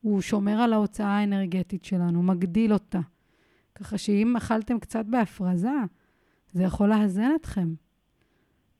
הוא 0.00 0.20
שומר 0.20 0.60
על 0.60 0.72
ההוצאה 0.72 1.18
האנרגטית 1.18 1.84
שלנו, 1.84 2.22
מגדיל 2.22 2.72
אותה. 2.72 3.00
ככה 3.74 3.98
שאם 3.98 4.36
אכלתם 4.36 4.78
קצת 4.78 5.04
בהפרזה, 5.06 5.70
זה 6.52 6.62
יכול 6.62 6.88
לאזן 6.88 7.30
אתכם. 7.36 7.74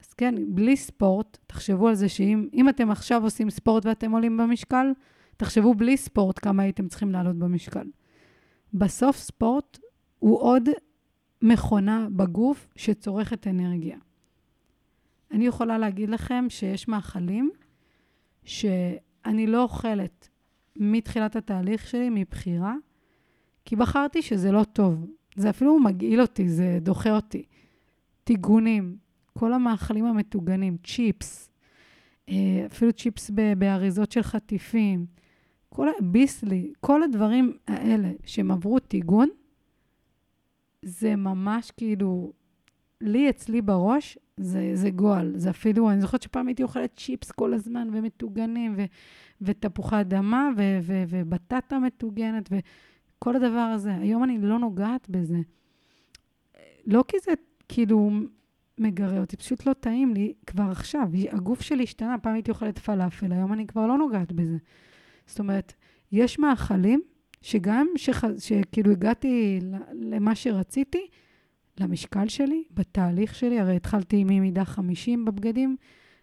אז 0.00 0.12
כן, 0.12 0.34
בלי 0.48 0.76
ספורט, 0.76 1.38
תחשבו 1.46 1.88
על 1.88 1.94
זה 1.94 2.08
שאם 2.08 2.68
אתם 2.68 2.90
עכשיו 2.90 3.22
עושים 3.22 3.50
ספורט 3.50 3.86
ואתם 3.86 4.12
עולים 4.12 4.36
במשקל, 4.36 4.92
תחשבו 5.36 5.74
בלי 5.74 5.96
ספורט 5.96 6.38
כמה 6.38 6.62
הייתם 6.62 6.88
צריכים 6.88 7.12
לעלות 7.12 7.36
במשקל. 7.36 7.86
בסוף 8.74 9.16
ספורט 9.16 9.78
הוא 10.18 10.40
עוד 10.40 10.68
מכונה 11.42 12.08
בגוף 12.16 12.68
שצורכת 12.76 13.46
אנרגיה. 13.46 13.98
אני 15.30 15.46
יכולה 15.46 15.78
להגיד 15.78 16.10
לכם 16.10 16.44
שיש 16.48 16.88
מאכלים 16.88 17.50
שאני 18.44 19.46
לא 19.46 19.62
אוכלת 19.62 20.28
מתחילת 20.76 21.36
התהליך 21.36 21.86
שלי, 21.86 22.08
מבחירה, 22.10 22.74
כי 23.64 23.76
בחרתי 23.76 24.22
שזה 24.22 24.52
לא 24.52 24.64
טוב. 24.64 25.06
זה 25.36 25.50
אפילו 25.50 25.80
מגעיל 25.80 26.20
אותי, 26.20 26.48
זה 26.48 26.78
דוחה 26.80 27.16
אותי. 27.16 27.44
טיגונים, 28.24 28.96
כל 29.38 29.52
המאכלים 29.52 30.04
המטוגנים, 30.04 30.76
צ'יפס, 30.84 31.50
אה, 32.28 32.66
אפילו 32.66 32.92
צ'יפס 32.92 33.30
באריזות 33.58 34.12
של 34.12 34.22
חטיפים, 34.22 35.06
כל 35.68 35.88
הביסלי, 35.98 36.72
כל 36.80 37.02
הדברים 37.02 37.52
האלה 37.66 38.10
שהם 38.24 38.50
עברו 38.50 38.78
טיגון, 38.78 39.28
זה 40.82 41.16
ממש 41.16 41.70
כאילו, 41.70 42.32
לי 43.00 43.30
אצלי 43.30 43.62
בראש 43.62 44.18
זה, 44.36 44.70
זה 44.74 44.90
גועל. 44.90 45.32
זה 45.36 45.50
אפילו, 45.50 45.90
אני 45.90 46.00
זוכרת 46.00 46.22
שפעם 46.22 46.46
הייתי 46.46 46.62
אוכלת 46.62 46.96
צ'יפס 46.96 47.30
כל 47.30 47.54
הזמן, 47.54 47.88
ומטוגנים, 47.92 48.74
ו, 48.76 48.84
ותפוחי 49.40 50.00
אדמה, 50.00 50.48
ו, 50.56 50.78
ו, 50.82 51.02
ובטטה 51.08 51.78
מטוגנת, 51.78 52.48
וכל 52.50 53.36
הדבר 53.36 53.58
הזה. 53.58 53.94
היום 53.94 54.24
אני 54.24 54.38
לא 54.38 54.58
נוגעת 54.58 55.08
בזה. 55.10 55.38
לא 56.86 57.04
כי 57.08 57.16
זה 57.24 57.32
כאילו 57.68 58.10
מגרה 58.78 59.20
אותי, 59.20 59.36
פשוט 59.36 59.66
לא 59.66 59.72
טעים 59.72 60.14
לי 60.14 60.34
כבר 60.46 60.70
עכשיו. 60.70 61.08
הגוף 61.30 61.60
שלי 61.60 61.82
השתנה, 61.82 62.18
פעם 62.18 62.34
הייתי 62.34 62.50
אוכלת 62.50 62.78
פלאפל, 62.78 63.32
היום 63.32 63.52
אני 63.52 63.66
כבר 63.66 63.86
לא 63.86 63.98
נוגעת 63.98 64.32
בזה. 64.32 64.56
זאת 65.26 65.38
אומרת, 65.38 65.72
יש 66.12 66.38
מאכלים 66.38 67.02
שגם. 67.42 67.86
שכאילו 68.38 68.90
הגעתי 68.90 69.60
למה 69.92 70.34
שרציתי, 70.34 71.06
למשקל 71.80 72.28
שלי, 72.28 72.64
בתהליך 72.74 73.34
שלי, 73.34 73.60
הרי 73.60 73.76
התחלתי 73.76 74.24
ממידה 74.24 74.64
50 74.64 75.24
בבגדים, 75.24 75.76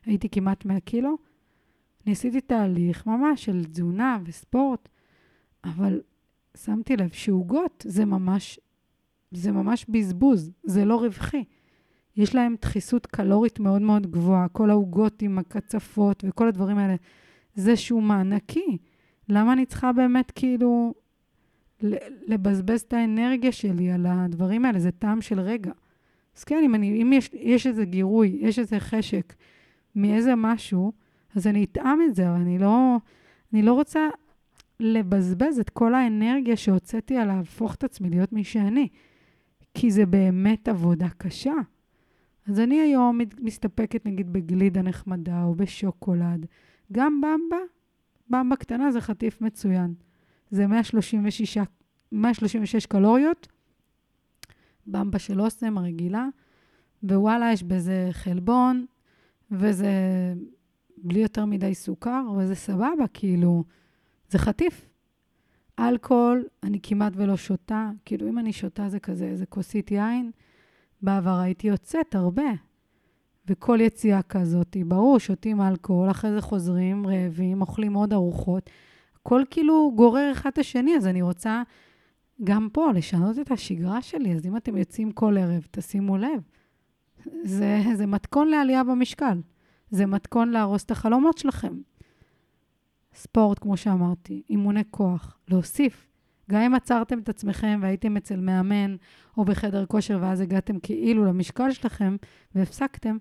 הייתי 0.06 0.30
כמעט 0.30 0.66
100 0.66 0.80
קילו. 0.80 1.18
ניסיתי 2.06 2.42
תהליך 2.42 3.06
ממש 3.06 3.46
של 3.46 3.66
תזונה 3.66 4.18
וספורט, 4.26 4.90
אבל 5.64 6.02
שמתי 6.58 6.98
לב 6.98 7.10
שעוגות 7.10 7.86
זה 7.88 8.06
ממש, 8.06 8.60
זה 9.32 9.52
ממש 9.52 9.86
בזבוז, 9.90 10.52
זה 10.64 10.86
לא 10.86 10.96
רווחי. 10.96 11.44
יש 12.16 12.36
להם 12.36 12.56
דחיסות 12.62 13.06
קלורית 13.06 13.60
מאוד 13.60 13.82
מאוד 13.82 14.12
גבוהה, 14.12 14.48
כל 14.48 14.70
העוגות 14.70 15.22
עם 15.22 15.40
הקצפות 15.40 16.24
וכל 16.28 16.48
הדברים 16.48 16.78
האלה. 16.78 16.96
זה 17.56 17.76
שהוא 17.76 18.04
מענקי. 18.04 18.78
למה 19.30 19.54
אני 19.54 19.66
צריכה 19.66 19.94
באמת 19.94 20.32
כאילו 20.32 20.94
לבזבז 22.28 22.82
את 22.82 22.94
האנרגיה 22.94 23.52
שלי 23.52 23.92
על 23.92 24.06
הדברים 24.10 24.66
האלה? 24.66 24.80
זה 24.80 24.92
טעם 24.92 25.22
של 25.22 25.40
רגע. 25.40 25.72
אז 26.38 26.44
כן, 26.44 26.62
אם, 26.66 26.76
אני, 26.76 27.02
אם 27.02 27.14
יש, 27.14 27.30
יש 27.34 27.68
איזה 27.68 27.86
גירוי, 27.86 28.38
יש 28.42 28.60
איזה 28.60 28.80
חשק 28.80 29.34
מאיזה 29.96 30.36
משהו, 30.36 30.92
אז 31.36 31.48
אני 31.48 31.64
אטעם 31.64 32.00
את 32.02 32.16
זה, 32.16 32.30
אבל 32.30 32.40
אני 32.40 32.60
לא, 32.60 32.98
אני 33.54 33.62
לא 33.62 33.74
רוצה 33.74 34.10
לבזבז 34.80 35.60
את 35.60 35.70
כל 35.70 35.94
האנרגיה 35.94 36.58
שהוצאתי 36.58 37.18
על 37.18 37.28
להפוך 37.28 37.76
את 37.76 37.84
עצמי 37.84 38.10
להיות 38.10 38.34
מי 38.34 38.44
שאני, 38.44 38.88
כי 39.74 39.92
זה 39.92 40.06
באמת 40.06 40.68
עבודה 40.68 41.08
קשה. 41.18 41.54
אז 42.48 42.60
אני 42.60 42.80
היום 42.80 43.20
מסתפקת 43.40 44.06
נגיד 44.06 44.34
בגלידה 44.34 44.82
נחמדה 44.82 45.44
או 45.44 45.56
בשוקולד. 45.56 46.46
גם 46.92 47.22
במבה, 47.22 47.58
במבה 48.30 48.56
קטנה 48.56 48.92
זה 48.92 49.02
חטיף 49.02 49.42
מצוין. 49.42 49.94
זה 50.52 50.68
136, 50.68 51.58
136 52.12 52.86
קלוריות, 52.86 53.48
במבה 54.88 55.20
של 55.20 55.42
אוסם 55.42 55.78
הרגילה, 55.78 56.28
ווואלה, 57.04 57.52
יש 57.54 57.64
בזה 57.64 58.10
חלבון, 58.12 58.86
וזה 59.52 59.94
בלי 60.98 61.20
יותר 61.20 61.46
מדי 61.46 61.76
סוכר, 61.76 62.24
וזה 62.38 62.56
סבבה, 62.56 63.08
כאילו, 63.14 63.64
זה 64.30 64.38
חטיף. 64.38 64.90
אלכוהול, 65.80 66.46
אני 66.64 66.80
כמעט 66.84 67.14
ולא 67.16 67.38
שותה, 67.38 67.90
כאילו, 68.06 68.30
אם 68.30 68.40
אני 68.40 68.54
שותה 68.54 68.90
זה 68.90 69.00
כזה, 69.00 69.26
איזה 69.26 69.46
כוסית 69.46 69.92
יין, 69.92 70.32
בעבר 71.02 71.40
הייתי 71.40 71.68
יוצאת 71.68 72.16
הרבה. 72.16 72.52
וכל 73.48 73.78
יציאה 73.82 74.22
כזאת, 74.22 74.78
ברור, 74.86 75.20
שותים 75.20 75.62
אלכוהול, 75.62 76.12
אחרי 76.12 76.32
זה 76.32 76.42
חוזרים 76.42 77.08
רעבים, 77.08 77.62
אוכלים 77.62 77.94
עוד 77.94 78.14
ארוחות. 78.14 78.70
הכל 79.28 79.44
כאילו 79.50 79.92
גורר 79.96 80.32
אחד 80.32 80.50
את 80.50 80.58
השני, 80.58 80.96
אז 80.96 81.08
אני 81.08 81.22
רוצה 81.22 81.64
גם 82.44 82.70
פה 82.74 82.92
לשנות 82.92 83.40
את 83.40 83.52
השגרה 83.52 84.02
שלי. 84.02 84.36
אז 84.36 84.46
אם 84.46 84.58
אתם 84.58 84.78
יוצאים 84.78 85.12
כל 85.12 85.38
ערב, 85.38 85.68
תשימו 85.72 86.18
לב. 86.18 86.42
זה, 87.44 87.82
זה 87.94 88.06
מתכון 88.06 88.48
לעלייה 88.48 88.84
במשקל. 88.84 89.42
זה 89.92 90.06
מתכון 90.06 90.50
להרוס 90.50 90.84
את 90.84 90.92
החלומות 90.92 91.38
שלכם. 91.38 91.74
ספורט, 93.14 93.60
כמו 93.60 93.78
שאמרתי, 93.78 94.44
אימוני 94.50 94.84
כוח, 94.92 95.38
להוסיף. 95.48 96.08
גם 96.52 96.62
אם 96.62 96.76
עצרתם 96.76 97.20
את 97.20 97.30
עצמכם 97.30 97.80
והייתם 97.82 98.18
אצל 98.18 98.40
מאמן 98.40 98.96
או 99.38 99.46
בחדר 99.46 99.86
כושר 99.86 100.18
ואז 100.22 100.42
הגעתם 100.42 100.80
כאילו 100.80 101.26
למשקל 101.26 101.72
שלכם 101.72 102.16
והפסקתם, 102.56 103.18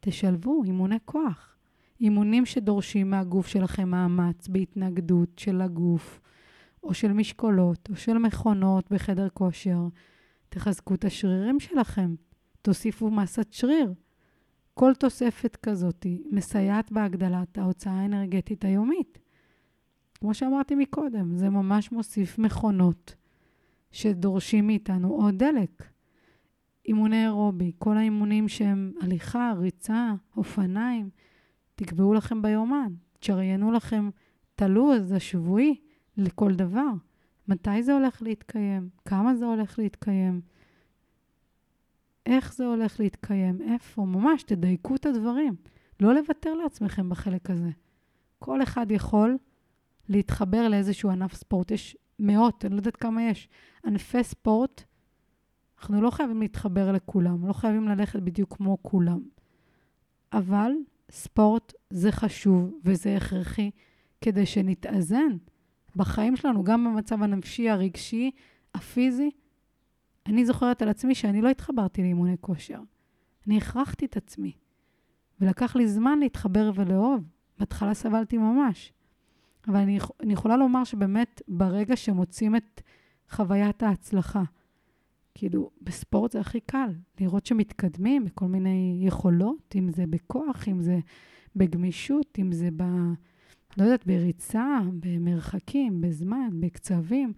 תשלבו 0.00 0.62
אימוני 0.64 0.98
כוח. 1.04 1.57
אימונים 2.00 2.46
שדורשים 2.46 3.10
מהגוף 3.10 3.46
שלכם 3.46 3.88
מאמץ 3.88 4.48
בהתנגדות 4.48 5.38
של 5.38 5.60
הגוף, 5.60 6.20
או 6.82 6.94
של 6.94 7.12
משקולות, 7.12 7.88
או 7.90 7.96
של 7.96 8.18
מכונות 8.18 8.90
בחדר 8.90 9.28
כושר. 9.28 9.88
תחזקו 10.48 10.94
את 10.94 11.04
השרירים 11.04 11.60
שלכם, 11.60 12.14
תוסיפו 12.62 13.10
מסת 13.10 13.52
שריר. 13.52 13.94
כל 14.74 14.94
תוספת 14.94 15.56
כזאת 15.56 16.06
מסייעת 16.30 16.92
בהגדלת 16.92 17.58
ההוצאה 17.58 17.92
האנרגטית 17.92 18.64
היומית. 18.64 19.18
כמו 20.14 20.34
שאמרתי 20.34 20.74
מקודם, 20.74 21.36
זה 21.36 21.50
ממש 21.50 21.92
מוסיף 21.92 22.38
מכונות 22.38 23.14
שדורשים 23.90 24.66
מאיתנו 24.66 25.08
עוד 25.08 25.38
דלק. 25.38 25.82
אימוני 26.88 27.24
אירובי, 27.24 27.72
כל 27.78 27.96
האימונים 27.96 28.48
שהם 28.48 28.92
הליכה, 29.00 29.52
ריצה, 29.58 30.12
אופניים, 30.36 31.10
תקבעו 31.78 32.14
לכם 32.14 32.42
ביומן, 32.42 32.92
תשריינו 33.18 33.72
לכם 33.72 34.10
את 34.54 34.62
הלו"ז 34.62 35.12
השבועי 35.12 35.80
לכל 36.16 36.54
דבר. 36.54 36.88
מתי 37.48 37.82
זה 37.82 37.92
הולך 37.92 38.22
להתקיים? 38.22 38.88
כמה 39.04 39.34
זה 39.34 39.46
הולך 39.46 39.78
להתקיים? 39.78 40.40
איך 42.26 42.54
זה 42.54 42.66
הולך 42.66 43.00
להתקיים? 43.00 43.62
איפה? 43.62 44.04
ממש, 44.04 44.42
תדייקו 44.42 44.94
את 44.94 45.06
הדברים. 45.06 45.54
לא 46.00 46.14
לוותר 46.14 46.54
לעצמכם 46.54 47.08
בחלק 47.08 47.50
הזה. 47.50 47.70
כל 48.38 48.62
אחד 48.62 48.90
יכול 48.90 49.38
להתחבר 50.08 50.68
לאיזשהו 50.68 51.10
ענף 51.10 51.34
ספורט. 51.34 51.70
יש 51.70 51.96
מאות, 52.18 52.64
אני 52.64 52.74
לא 52.74 52.78
יודעת 52.78 52.96
כמה 52.96 53.22
יש, 53.22 53.48
ענפי 53.84 54.24
ספורט. 54.24 54.82
אנחנו 55.78 56.02
לא 56.02 56.10
חייבים 56.10 56.40
להתחבר 56.40 56.92
לכולם, 56.92 57.46
לא 57.46 57.52
חייבים 57.52 57.88
ללכת 57.88 58.20
בדיוק 58.20 58.56
כמו 58.56 58.78
כולם. 58.82 59.20
אבל 60.32 60.72
ספורט 61.10 61.72
זה 61.90 62.12
חשוב 62.12 62.72
וזה 62.84 63.16
הכרחי 63.16 63.70
כדי 64.20 64.46
שנתאזן 64.46 65.36
בחיים 65.96 66.36
שלנו, 66.36 66.64
גם 66.64 66.84
במצב 66.84 67.22
הנפשי, 67.22 67.70
הרגשי, 67.70 68.30
הפיזי. 68.74 69.30
אני 70.26 70.46
זוכרת 70.46 70.82
על 70.82 70.88
עצמי 70.88 71.14
שאני 71.14 71.42
לא 71.42 71.48
התחברתי 71.48 72.02
לאימוני 72.02 72.36
כושר. 72.40 72.80
אני 73.46 73.56
הכרחתי 73.56 74.06
את 74.06 74.16
עצמי, 74.16 74.52
ולקח 75.40 75.76
לי 75.76 75.88
זמן 75.88 76.18
להתחבר 76.18 76.70
ולאהוב. 76.74 77.24
בהתחלה 77.58 77.94
סבלתי 77.94 78.38
ממש. 78.38 78.92
אבל 79.68 79.76
אני, 79.76 79.98
אני 80.20 80.32
יכולה 80.32 80.56
לומר 80.56 80.84
שבאמת, 80.84 81.42
ברגע 81.48 81.96
שמוצאים 81.96 82.56
את 82.56 82.80
חוויית 83.30 83.82
ההצלחה, 83.82 84.42
כאילו, 85.38 85.70
בספורט 85.82 86.32
זה 86.32 86.40
הכי 86.40 86.60
קל, 86.60 86.90
לראות 87.20 87.46
שמתקדמים 87.46 88.24
בכל 88.24 88.46
מיני 88.46 88.98
יכולות, 89.02 89.74
אם 89.76 89.88
זה 89.88 90.06
בכוח, 90.06 90.68
אם 90.68 90.80
זה 90.80 90.98
בגמישות, 91.56 92.38
אם 92.38 92.52
זה 92.52 92.68
ב... 92.76 92.82
לא 93.76 93.84
יודעת, 93.84 94.06
בריצה, 94.06 94.78
במרחקים, 95.00 96.00
בזמן, 96.00 96.48
בקצבים. 96.60 97.32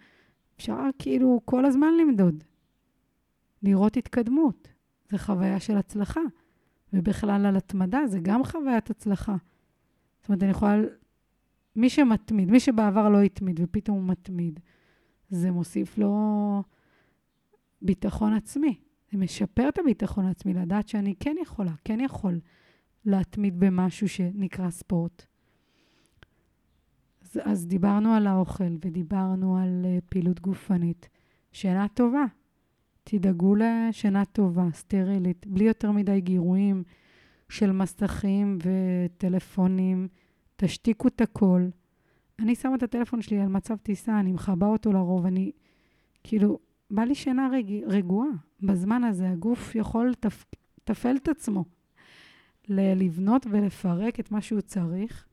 אפשר 0.56 0.76
כאילו 0.98 1.40
כל 1.44 1.64
הזמן 1.64 1.94
למדוד, 2.00 2.44
לראות 3.62 3.96
התקדמות. 3.96 4.68
זו 5.10 5.18
חוויה 5.18 5.60
של 5.60 5.76
הצלחה. 5.76 6.20
ובכלל 6.92 7.46
על 7.46 7.56
התמדה, 7.56 8.06
זה 8.06 8.18
גם 8.22 8.44
חוויית 8.44 8.90
הצלחה. 8.90 9.36
זאת 10.20 10.28
אומרת, 10.28 10.42
אני 10.42 10.50
יכולה... 10.50 10.80
מי 11.76 11.90
שמתמיד, 11.90 12.50
מי 12.50 12.60
שבעבר 12.60 13.08
לא 13.08 13.20
התמיד 13.20 13.60
ופתאום 13.62 13.98
הוא 13.98 14.08
מתמיד, 14.08 14.60
זה 15.30 15.50
מוסיף 15.50 15.98
לו 15.98 16.62
ביטחון 17.82 18.32
עצמי. 18.32 18.80
זה 19.12 19.18
משפר 19.18 19.68
את 19.68 19.78
הביטחון 19.78 20.24
העצמי, 20.24 20.54
לדעת 20.54 20.88
שאני 20.88 21.14
כן 21.20 21.36
יכולה, 21.42 21.72
כן 21.84 22.00
יכול 22.00 22.40
להתמיד 23.04 23.60
במשהו 23.60 24.08
שנקרא 24.08 24.70
ספורט. 24.70 25.26
אז, 27.22 27.40
אז 27.44 27.66
דיברנו 27.66 28.12
על 28.14 28.26
האוכל 28.26 28.76
ודיברנו 28.84 29.58
על 29.58 29.84
uh, 29.84 30.04
פעילות 30.10 30.40
גופנית. 30.40 31.08
שינה 31.52 31.88
טובה. 31.88 32.24
תדאגו 33.04 33.54
לשינה 33.54 34.24
טובה, 34.24 34.68
סטרילית, 34.72 35.46
בלי 35.46 35.64
יותר 35.64 35.92
מדי 35.92 36.20
גירויים 36.20 36.82
של 37.48 37.72
מסכים 37.72 38.58
וטלפונים. 38.62 40.08
תשתיקו 40.56 41.08
את 41.08 41.20
הכל. 41.20 41.68
אני 42.38 42.54
שמה 42.54 42.74
את 42.74 42.82
הטלפון 42.82 43.22
שלי 43.22 43.40
על 43.40 43.48
מצב 43.48 43.76
טיסה, 43.76 44.20
אני 44.20 44.32
מכבה 44.32 44.66
אותו 44.66 44.92
לרוב, 44.92 45.26
אני 45.26 45.52
כאילו, 46.24 46.58
בא 46.90 47.02
לי 47.02 47.14
שינה 47.14 47.48
רג... 47.52 47.72
רגועה. 47.86 48.30
בזמן 48.62 49.04
הזה 49.04 49.30
הגוף 49.30 49.74
יכול 49.74 50.12
לתפעל 50.84 51.16
את 51.16 51.28
עצמו, 51.28 51.64
לבנות 52.68 53.46
ולפרק 53.50 54.20
את 54.20 54.30
מה 54.30 54.40
שהוא 54.40 54.60
צריך. 54.60 55.26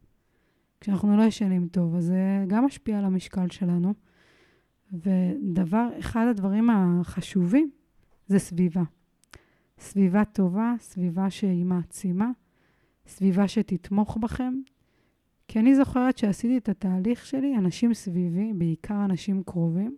כשאנחנו 0.82 1.18
לא 1.18 1.24
ישנים 1.24 1.68
טוב, 1.68 1.96
אז 1.96 2.06
זה 2.06 2.46
גם 2.48 2.66
משפיע 2.66 2.98
על 2.98 3.06
המשקל 3.06 3.50
שלנו. 3.50 3.94
ודבר, 4.94 5.90
אחד 6.00 6.28
הדברים 6.30 6.70
החשובים 6.70 7.72
זה 8.28 8.40
סביבה. 8.40 8.84
סביבה 9.80 10.26
טובה, 10.26 10.74
סביבה 10.80 11.30
שהיא 11.30 11.66
מעצימה, 11.66 12.32
סביבה 13.08 13.48
שתתמוך 13.48 14.18
בכם. 14.18 14.54
כי 15.48 15.60
אני 15.60 15.76
זוכרת 15.76 16.18
שעשיתי 16.18 16.58
את 16.58 16.70
התהליך 16.70 17.26
שלי, 17.26 17.58
אנשים 17.58 17.94
סביבי, 17.94 18.54
בעיקר 18.54 19.06
אנשים 19.06 19.44
קרובים, 19.44 19.98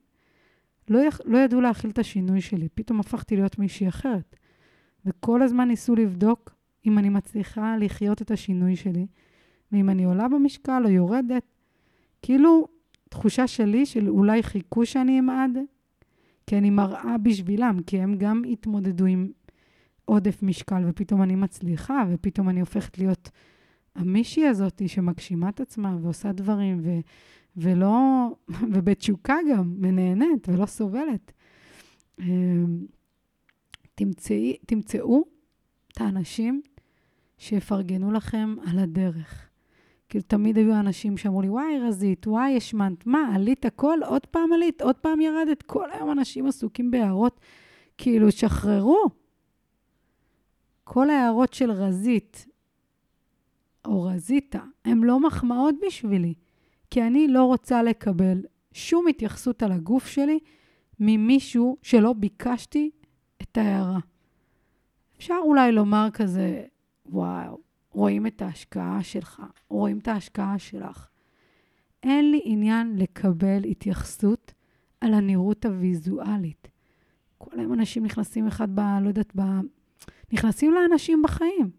לא, 0.89 0.99
יח... 0.99 1.19
לא 1.25 1.37
ידעו 1.37 1.61
להכיל 1.61 1.89
את 1.89 1.99
השינוי 1.99 2.41
שלי. 2.41 2.67
פתאום 2.75 2.99
הפכתי 2.99 3.35
להיות 3.35 3.59
מישהי 3.59 3.87
אחרת. 3.87 4.35
וכל 5.05 5.41
הזמן 5.41 5.67
ניסו 5.67 5.95
לבדוק 5.95 6.55
אם 6.85 6.97
אני 6.97 7.09
מצליחה 7.09 7.77
לחיות 7.77 8.21
את 8.21 8.31
השינוי 8.31 8.75
שלי, 8.75 9.07
ואם 9.71 9.89
אני 9.89 10.03
עולה 10.03 10.27
במשקל 10.27 10.81
או 10.85 10.89
יורדת. 10.89 11.43
כאילו, 12.21 12.67
תחושה 13.09 13.47
שלי 13.47 13.85
של 13.85 14.09
אולי 14.09 14.43
חיכו 14.43 14.85
שאני 14.85 15.19
אמעד, 15.19 15.57
כי 16.47 16.57
אני 16.57 16.69
מראה 16.69 17.17
בשבילם, 17.17 17.77
כי 17.87 17.99
הם 17.99 18.15
גם 18.17 18.41
התמודדו 18.51 19.05
עם 19.05 19.31
עודף 20.05 20.43
משקל, 20.43 20.83
ופתאום 20.87 21.21
אני 21.21 21.35
מצליחה, 21.35 22.05
ופתאום 22.09 22.49
אני 22.49 22.59
הופכת 22.59 22.97
להיות 22.97 23.29
המישהי 23.95 24.47
הזאת 24.47 24.81
שמגשימה 24.87 25.49
את 25.49 25.59
עצמה 25.59 25.97
ועושה 26.01 26.31
דברים, 26.31 26.79
ו, 26.83 26.89
ולא, 27.57 28.27
ובתשוקה 28.73 29.37
גם, 29.51 29.75
ונהנית 29.81 30.49
ולא 30.49 30.65
סובלת. 30.65 31.31
אמ, 32.19 32.85
תמצאי, 33.95 34.57
תמצאו 34.65 35.23
את 35.91 36.01
האנשים 36.01 36.61
שיפרגנו 37.37 38.11
לכם 38.11 38.55
על 38.65 38.79
הדרך. 38.79 39.49
כאילו, 40.09 40.23
תמיד 40.27 40.57
היו 40.57 40.79
אנשים 40.79 41.17
שאמרו 41.17 41.41
לי, 41.41 41.49
וואי, 41.49 41.79
רזית, 41.79 42.27
וואי, 42.27 42.57
השמנת, 42.57 43.07
מה, 43.07 43.31
עלית 43.35 43.65
הכל? 43.65 43.99
עוד 44.05 44.25
פעם 44.25 44.53
עלית? 44.53 44.81
עוד 44.81 44.95
פעם 44.95 45.21
ירדת? 45.21 45.61
כל 45.63 45.91
היום 45.91 46.11
אנשים 46.11 46.45
עסוקים 46.45 46.91
בהערות. 46.91 47.39
כאילו, 47.97 48.31
שחררו. 48.31 49.05
כל 50.83 51.09
ההערות 51.09 51.53
של 51.53 51.71
רזית 51.71 52.47
או 53.85 54.03
רזיתה 54.03 54.59
הן 54.85 55.03
לא 55.03 55.19
מחמאות 55.19 55.75
בשבילי, 55.87 56.33
כי 56.91 57.03
אני 57.03 57.27
לא 57.27 57.43
רוצה 57.43 57.83
לקבל 57.83 58.41
שום 58.73 59.07
התייחסות 59.07 59.63
על 59.63 59.71
הגוף 59.71 60.07
שלי 60.07 60.39
ממישהו 60.99 61.77
שלא 61.81 62.13
ביקשתי 62.13 62.91
את 63.41 63.57
ההערה. 63.57 63.99
אפשר 65.17 65.37
אולי 65.43 65.71
לומר 65.71 66.07
כזה, 66.13 66.63
וואו, 67.05 67.57
רואים 67.91 68.27
את 68.27 68.41
ההשקעה 68.41 69.03
שלך, 69.03 69.41
רואים 69.69 69.97
את 69.97 70.07
ההשקעה 70.07 70.59
שלך. 70.59 71.07
אין 72.03 72.31
לי 72.31 72.41
עניין 72.43 72.95
לקבל 72.97 73.63
התייחסות 73.63 74.53
על 75.01 75.13
הנראות 75.13 75.65
הוויזואלית. 75.65 76.67
כל 77.37 77.59
היום 77.59 77.73
אנשים 77.73 78.05
נכנסים 78.05 78.47
אחד 78.47 78.75
ב... 78.75 78.79
לא 79.01 79.07
יודעת, 79.07 79.35
ב... 79.35 79.41
נכנסים 80.33 80.73
לאנשים 80.73 81.21
בחיים. 81.23 81.69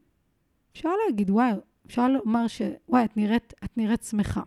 אפשר 0.73 0.91
להגיד, 1.07 1.31
וואי, 1.31 1.53
אפשר 1.87 2.09
לומר 2.09 2.47
ש... 2.47 2.63
וואי, 2.89 3.05
את 3.05 3.17
נראית, 3.17 3.55
את 3.65 3.77
נראית 3.77 4.03
שמחה. 4.03 4.43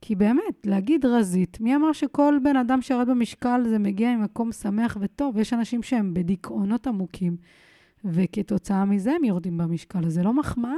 כי 0.00 0.14
באמת, 0.14 0.66
להגיד 0.66 1.06
רזית, 1.06 1.60
מי 1.60 1.76
אמר 1.76 1.92
שכל 1.92 2.38
בן 2.42 2.56
אדם 2.56 2.82
שירד 2.82 3.08
במשקל 3.08 3.62
זה 3.68 3.78
מגיע 3.78 4.16
ממקום 4.16 4.52
שמח 4.52 4.96
וטוב? 5.00 5.38
יש 5.38 5.52
אנשים 5.52 5.82
שהם 5.82 6.14
בדיכאונות 6.14 6.86
עמוקים, 6.86 7.36
וכתוצאה 8.04 8.84
מזה 8.84 9.12
הם 9.12 9.24
יורדים 9.24 9.58
במשקל, 9.58 10.06
אז 10.06 10.12
זה 10.14 10.22
לא 10.22 10.32
מחמאה. 10.34 10.76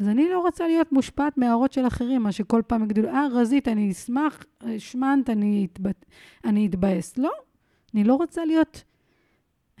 אז 0.00 0.08
אני 0.08 0.28
לא 0.28 0.40
רוצה 0.40 0.66
להיות 0.66 0.92
מושפעת 0.92 1.38
מהערות 1.38 1.72
של 1.72 1.86
אחרים, 1.86 2.22
מה 2.22 2.32
שכל 2.32 2.62
פעם 2.66 2.84
יגידו 2.84 3.08
אה, 3.08 3.26
רזית, 3.32 3.68
אני 3.68 3.90
אשמח, 3.90 4.44
שמנת, 4.78 5.30
אני, 5.30 5.66
אתבט... 5.72 6.04
אני 6.44 6.66
אתבאס. 6.66 7.18
לא, 7.18 7.32
אני 7.94 8.04
לא 8.04 8.14
רוצה 8.14 8.44
להיות... 8.44 8.84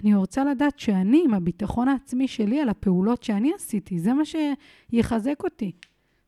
אני 0.02 0.14
רוצה 0.14 0.44
לדעת 0.44 0.78
שאני, 0.78 1.22
עם 1.24 1.34
הביטחון 1.34 1.88
העצמי 1.88 2.28
שלי 2.28 2.60
על 2.60 2.68
הפעולות 2.68 3.22
שאני 3.22 3.52
עשיתי, 3.54 3.98
זה 3.98 4.12
מה 4.12 4.22
שיחזק 4.24 5.44
אותי. 5.44 5.72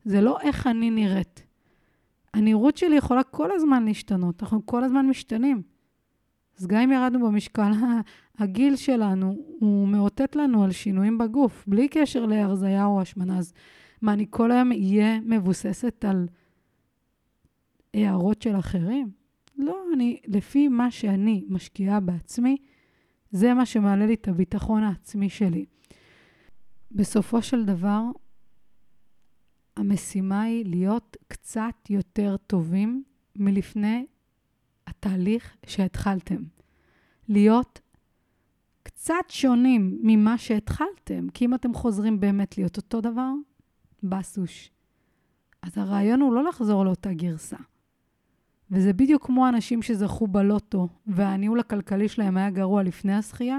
זה 0.04 0.20
לא 0.20 0.40
איך 0.40 0.66
אני 0.66 0.90
נראית. 0.90 1.49
הנראות 2.34 2.76
שלי 2.76 2.96
יכולה 2.96 3.22
כל 3.22 3.52
הזמן 3.52 3.84
להשתנות, 3.84 4.42
אנחנו 4.42 4.66
כל 4.66 4.84
הזמן 4.84 5.06
משתנים. 5.06 5.62
אז 6.58 6.66
גם 6.66 6.80
אם 6.80 6.92
ירדנו 6.92 7.26
במשקל, 7.26 7.70
הגיל 8.38 8.76
שלנו, 8.76 9.36
הוא 9.60 9.88
מאותת 9.88 10.36
לנו 10.36 10.64
על 10.64 10.72
שינויים 10.72 11.18
בגוף, 11.18 11.64
בלי 11.66 11.88
קשר 11.88 12.26
להרזייה 12.26 12.84
או 12.84 13.00
השמנה. 13.00 13.38
אז 13.38 13.52
מה, 14.02 14.12
אני 14.12 14.26
כל 14.30 14.52
היום 14.52 14.72
אהיה 14.72 15.20
מבוססת 15.20 16.04
על 16.04 16.28
הערות 17.94 18.42
של 18.42 18.58
אחרים? 18.58 19.10
לא, 19.58 19.82
אני, 19.94 20.20
לפי 20.26 20.68
מה 20.68 20.90
שאני 20.90 21.44
משקיעה 21.48 22.00
בעצמי, 22.00 22.56
זה 23.30 23.54
מה 23.54 23.66
שמעלה 23.66 24.06
לי 24.06 24.14
את 24.14 24.28
הביטחון 24.28 24.82
העצמי 24.82 25.28
שלי. 25.28 25.64
בסופו 26.92 27.42
של 27.42 27.64
דבר, 27.64 28.02
המשימה 29.76 30.42
היא 30.42 30.64
להיות 30.66 31.16
קצת 31.28 31.90
יותר 31.90 32.36
טובים 32.46 33.04
מלפני 33.36 34.06
התהליך 34.86 35.56
שהתחלתם. 35.66 36.42
להיות 37.28 37.80
קצת 38.82 39.14
שונים 39.28 39.98
ממה 40.02 40.38
שהתחלתם, 40.38 41.28
כי 41.34 41.44
אם 41.44 41.54
אתם 41.54 41.74
חוזרים 41.74 42.20
באמת 42.20 42.58
להיות 42.58 42.76
אותו 42.76 43.00
דבר, 43.00 43.30
בסוש. 44.02 44.70
אז 45.62 45.78
הרעיון 45.78 46.20
הוא 46.20 46.34
לא 46.34 46.44
לחזור 46.44 46.84
לאותה 46.84 47.12
גרסה. 47.12 47.56
וזה 48.70 48.92
בדיוק 48.92 49.26
כמו 49.26 49.48
אנשים 49.48 49.82
שזכו 49.82 50.26
בלוטו, 50.26 50.88
והניהול 51.06 51.60
הכלכלי 51.60 52.08
שלהם 52.08 52.36
היה 52.36 52.50
גרוע 52.50 52.82
לפני 52.82 53.14
הזכייה, 53.14 53.58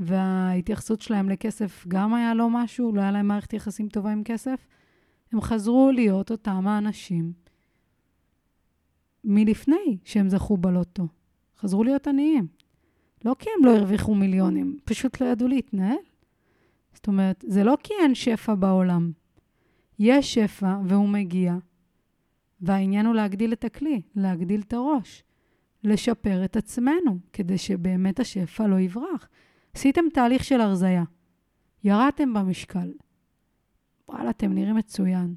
וההתייחסות 0.00 1.00
שלהם 1.00 1.28
לכסף 1.28 1.84
גם 1.88 2.14
היה 2.14 2.34
לא 2.34 2.50
משהו, 2.50 2.92
לא 2.92 3.00
היה 3.00 3.10
להם 3.10 3.28
מערכת 3.28 3.52
יחסים 3.52 3.88
טובה 3.88 4.12
עם 4.12 4.22
כסף, 4.24 4.66
הם 5.32 5.40
חזרו 5.40 5.90
להיות 5.94 6.30
אותם 6.30 6.66
האנשים 6.66 7.32
מלפני 9.24 9.98
שהם 10.04 10.28
זכו 10.28 10.56
בלוטו. 10.56 11.08
חזרו 11.58 11.84
להיות 11.84 12.06
עניים. 12.06 12.46
לא 13.24 13.36
כי 13.38 13.48
הם 13.58 13.64
לא 13.64 13.76
הרוויחו 13.76 14.14
מיליונים, 14.14 14.78
פשוט 14.84 15.20
לא 15.20 15.26
ידעו 15.26 15.48
להתנהל. 15.48 15.96
זאת 16.92 17.06
אומרת, 17.06 17.44
זה 17.48 17.64
לא 17.64 17.76
כי 17.82 17.94
אין 18.02 18.14
שפע 18.14 18.54
בעולם. 18.54 19.12
יש 19.98 20.34
שפע 20.34 20.76
והוא 20.84 21.08
מגיע, 21.08 21.54
והעניין 22.60 23.06
הוא 23.06 23.14
להגדיל 23.14 23.52
את 23.52 23.64
הכלי, 23.64 24.02
להגדיל 24.16 24.60
את 24.60 24.72
הראש, 24.72 25.24
לשפר 25.84 26.44
את 26.44 26.56
עצמנו, 26.56 27.18
כדי 27.32 27.58
שבאמת 27.58 28.20
השפע 28.20 28.66
לא 28.66 28.80
יברח. 28.80 29.28
עשיתם 29.74 30.04
תהליך 30.14 30.44
של 30.44 30.60
הרזייה, 30.60 31.04
ירדתם 31.84 32.34
במשקל. 32.34 32.92
וואלה, 34.08 34.30
אתם 34.30 34.52
נראים 34.52 34.76
מצוין. 34.76 35.34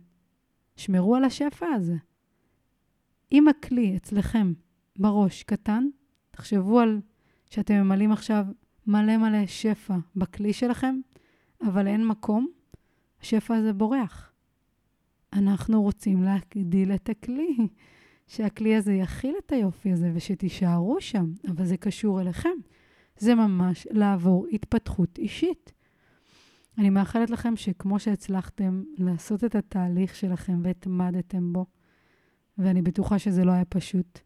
שמרו 0.76 1.16
על 1.16 1.24
השפע 1.24 1.66
הזה. 1.68 1.96
אם 3.32 3.48
הכלי 3.48 3.98
אצלכם 3.98 4.54
בראש 5.00 5.44
קטן, 5.44 5.88
תחשבו 6.32 6.80
על 6.80 7.02
שאתם 7.50 7.74
ממלאים 7.74 8.12
עכשיו 8.12 8.46
מלא 8.88 9.18
מלא 9.18 9.46
שפע 9.48 9.98
בכלי 10.16 10.54
שלכם, 10.54 10.96
אבל 11.62 11.88
אין 11.88 12.08
מקום, 12.08 12.48
השפע 13.22 13.56
הזה 13.56 13.74
בורח. 13.74 14.32
אנחנו 15.34 15.82
רוצים 15.82 16.24
להגדיל 16.24 16.92
את 16.92 17.10
הכלי, 17.10 17.58
שהכלי 18.28 18.76
הזה 18.76 18.94
יכיל 18.94 19.36
את 19.46 19.52
היופי 19.52 19.92
הזה 19.92 20.12
ושתישארו 20.14 21.02
שם, 21.02 21.26
אבל 21.48 21.66
זה 21.66 21.78
קשור 21.78 22.22
אליכם. 22.22 22.58
זה 23.24 23.36
ממש 23.36 23.88
לעבור 23.92 24.48
התפתחות 24.52 25.18
אישית. 25.18 25.74
אני 26.78 26.90
מאחלת 26.90 27.30
לכם 27.30 27.56
שכמו 27.56 28.00
שהצלחתם 28.00 28.84
לעשות 28.98 29.44
את 29.44 29.56
התהליך 29.56 30.16
שלכם 30.16 30.60
והתמדתם 30.64 31.54
בו, 31.54 31.66
ואני 32.58 32.82
בטוחה 32.82 33.20
שזה 33.20 33.46
לא 33.46 33.52
היה 33.52 33.66
פשוט, 33.66 34.20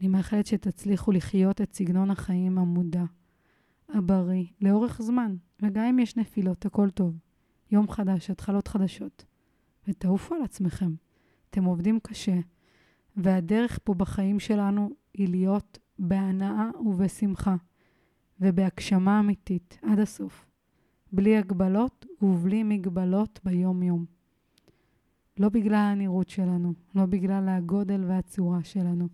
אני 0.00 0.08
מאחלת 0.08 0.46
שתצליחו 0.46 1.12
לחיות 1.12 1.60
את 1.60 1.74
סגנון 1.74 2.10
החיים 2.10 2.58
המודע, 2.58 3.04
הבריא, 3.88 4.44
לאורך 4.60 5.02
זמן, 5.02 5.36
וגם 5.62 5.84
אם 5.84 5.98
יש 5.98 6.16
נפילות, 6.16 6.66
הכל 6.66 6.90
טוב. 6.90 7.18
יום 7.70 7.88
חדש, 7.88 8.30
התחלות 8.30 8.68
חדשות. 8.68 9.24
ותעופו 9.88 10.34
על 10.34 10.42
עצמכם. 10.42 10.94
אתם 11.50 11.64
עובדים 11.64 12.00
קשה, 12.00 12.38
והדרך 13.16 13.78
פה 13.84 13.94
בחיים 13.94 14.40
שלנו 14.40 14.90
היא 15.14 15.28
להיות 15.28 15.78
בהנאה 15.98 16.70
ובשמחה, 16.84 17.56
ובהגשמה 18.40 19.20
אמיתית 19.20 19.78
עד 19.82 19.98
הסוף, 19.98 20.46
בלי 21.12 21.36
הגבלות 21.36 22.06
ובלי 22.22 22.62
מגבלות 22.62 23.40
ביום-יום. 23.44 24.04
לא 25.38 25.48
בגלל 25.48 25.74
הנראות 25.74 26.28
שלנו, 26.28 26.74
לא 26.94 27.06
בגלל 27.06 27.48
הגודל 27.48 28.04
והצורה 28.04 28.64
שלנו. 28.64 29.08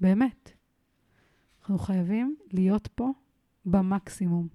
באמת. 0.00 0.50
אנחנו 1.60 1.78
חייבים 1.78 2.36
להיות 2.52 2.86
פה 2.86 3.10
במקסימום, 3.66 4.48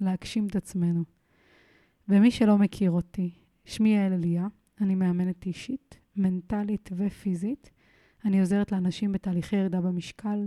להגשים 0.00 0.46
את 0.46 0.56
עצמנו. 0.56 1.04
ומי 2.08 2.30
שלא 2.30 2.58
מכיר 2.58 2.90
אותי, 2.90 3.30
שמי 3.64 3.88
יעל 3.88 4.12
אליה, 4.12 4.46
אני 4.80 4.94
מאמנת 4.94 5.46
אישית, 5.46 5.98
מנטלית 6.16 6.90
ופיזית. 6.96 7.70
אני 8.24 8.40
עוזרת 8.40 8.72
לאנשים 8.72 9.12
בתהליכי 9.12 9.56
ירידה 9.56 9.80
במשקל, 9.80 10.46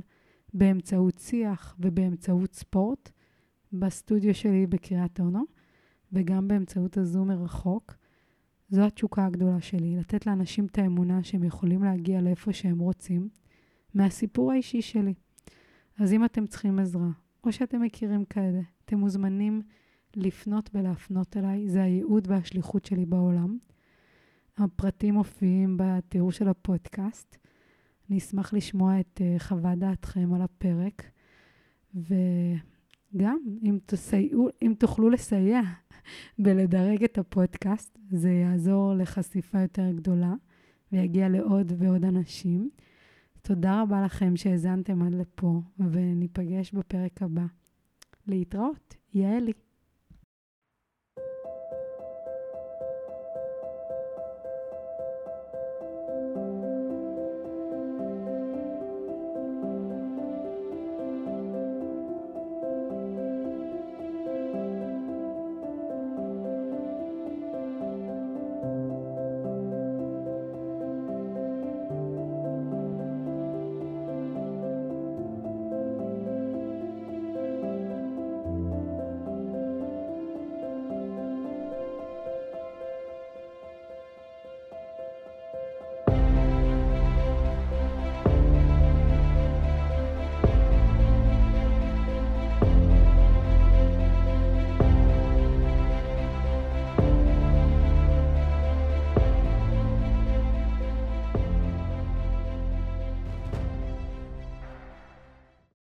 באמצעות 0.54 1.20
שיח 1.20 1.76
ובאמצעות 1.80 2.54
ספורט 2.54 3.12
בסטודיו 3.74 4.34
שלי 4.36 4.68
בקריית 4.68 5.20
אונו, 5.20 5.44
וגם 6.12 6.48
באמצעות 6.48 6.98
הזום 6.98 7.28
מרחוק. 7.28 7.94
זו 8.70 8.82
התשוקה 8.82 9.26
הגדולה 9.26 9.62
שלי, 9.62 9.96
לתת 9.96 10.26
לאנשים 10.26 10.66
את 10.66 10.78
האמונה 10.78 11.24
שהם 11.24 11.44
יכולים 11.44 11.84
להגיע 11.84 12.22
לאיפה 12.22 12.54
שהם 12.54 12.80
רוצים, 12.80 13.30
מהסיפור 13.94 14.52
האישי 14.52 14.82
שלי. 14.82 15.13
אז 16.00 16.13
אם 16.13 16.26
אתם 16.26 16.48
צריכים 16.48 16.80
עזרה, 16.80 17.10
או 17.44 17.52
שאתם 17.52 17.82
מכירים 17.82 18.26
כאלה, 18.26 18.62
אתם 18.86 18.98
מוזמנים 18.98 19.62
לפנות 20.16 20.70
ולהפנות 20.74 21.38
אליי, 21.38 21.70
זה 21.70 21.84
הייעוד 21.84 22.28
והשליחות 22.32 22.86
שלי 22.86 23.06
בעולם. 23.06 23.58
הפרטים 24.58 25.13
מופיעים 25.13 25.78
בתיאור 25.80 26.32
של 26.32 26.48
הפודקאסט. 26.48 27.38
אני 28.10 28.18
אשמח 28.18 28.54
לשמוע 28.54 29.00
את 29.00 29.22
uh, 29.22 29.39
חוות 29.44 29.78
דעתכם 29.78 30.34
על 30.34 30.42
הפרק, 30.42 31.04
וגם 31.96 33.38
אם, 33.63 33.78
תסייעו, 33.86 34.50
אם 34.62 34.74
תוכלו 34.80 35.10
לסייע 35.10 35.62
בלדרג 36.39 37.04
את 37.04 37.18
הפודקאסט, 37.18 38.00
זה 38.10 38.32
יעזור 38.32 38.94
לחשיפה 38.94 39.62
יותר 39.62 39.92
גדולה 39.92 40.34
ויגיע 40.92 41.30
לעוד 41.30 41.74
ועוד 41.78 42.06
אנשים. 42.06 42.70
תודה 43.42 43.82
רבה 43.82 44.02
לכם 44.02 44.36
שהאזנתם 44.36 45.02
עד 45.02 45.13
לפה, 45.13 45.62
וניפגש 45.80 46.72
בפרק 46.72 47.22
הבא. 47.22 47.46
להתראות, 48.28 48.96
יעלי. 49.13 49.54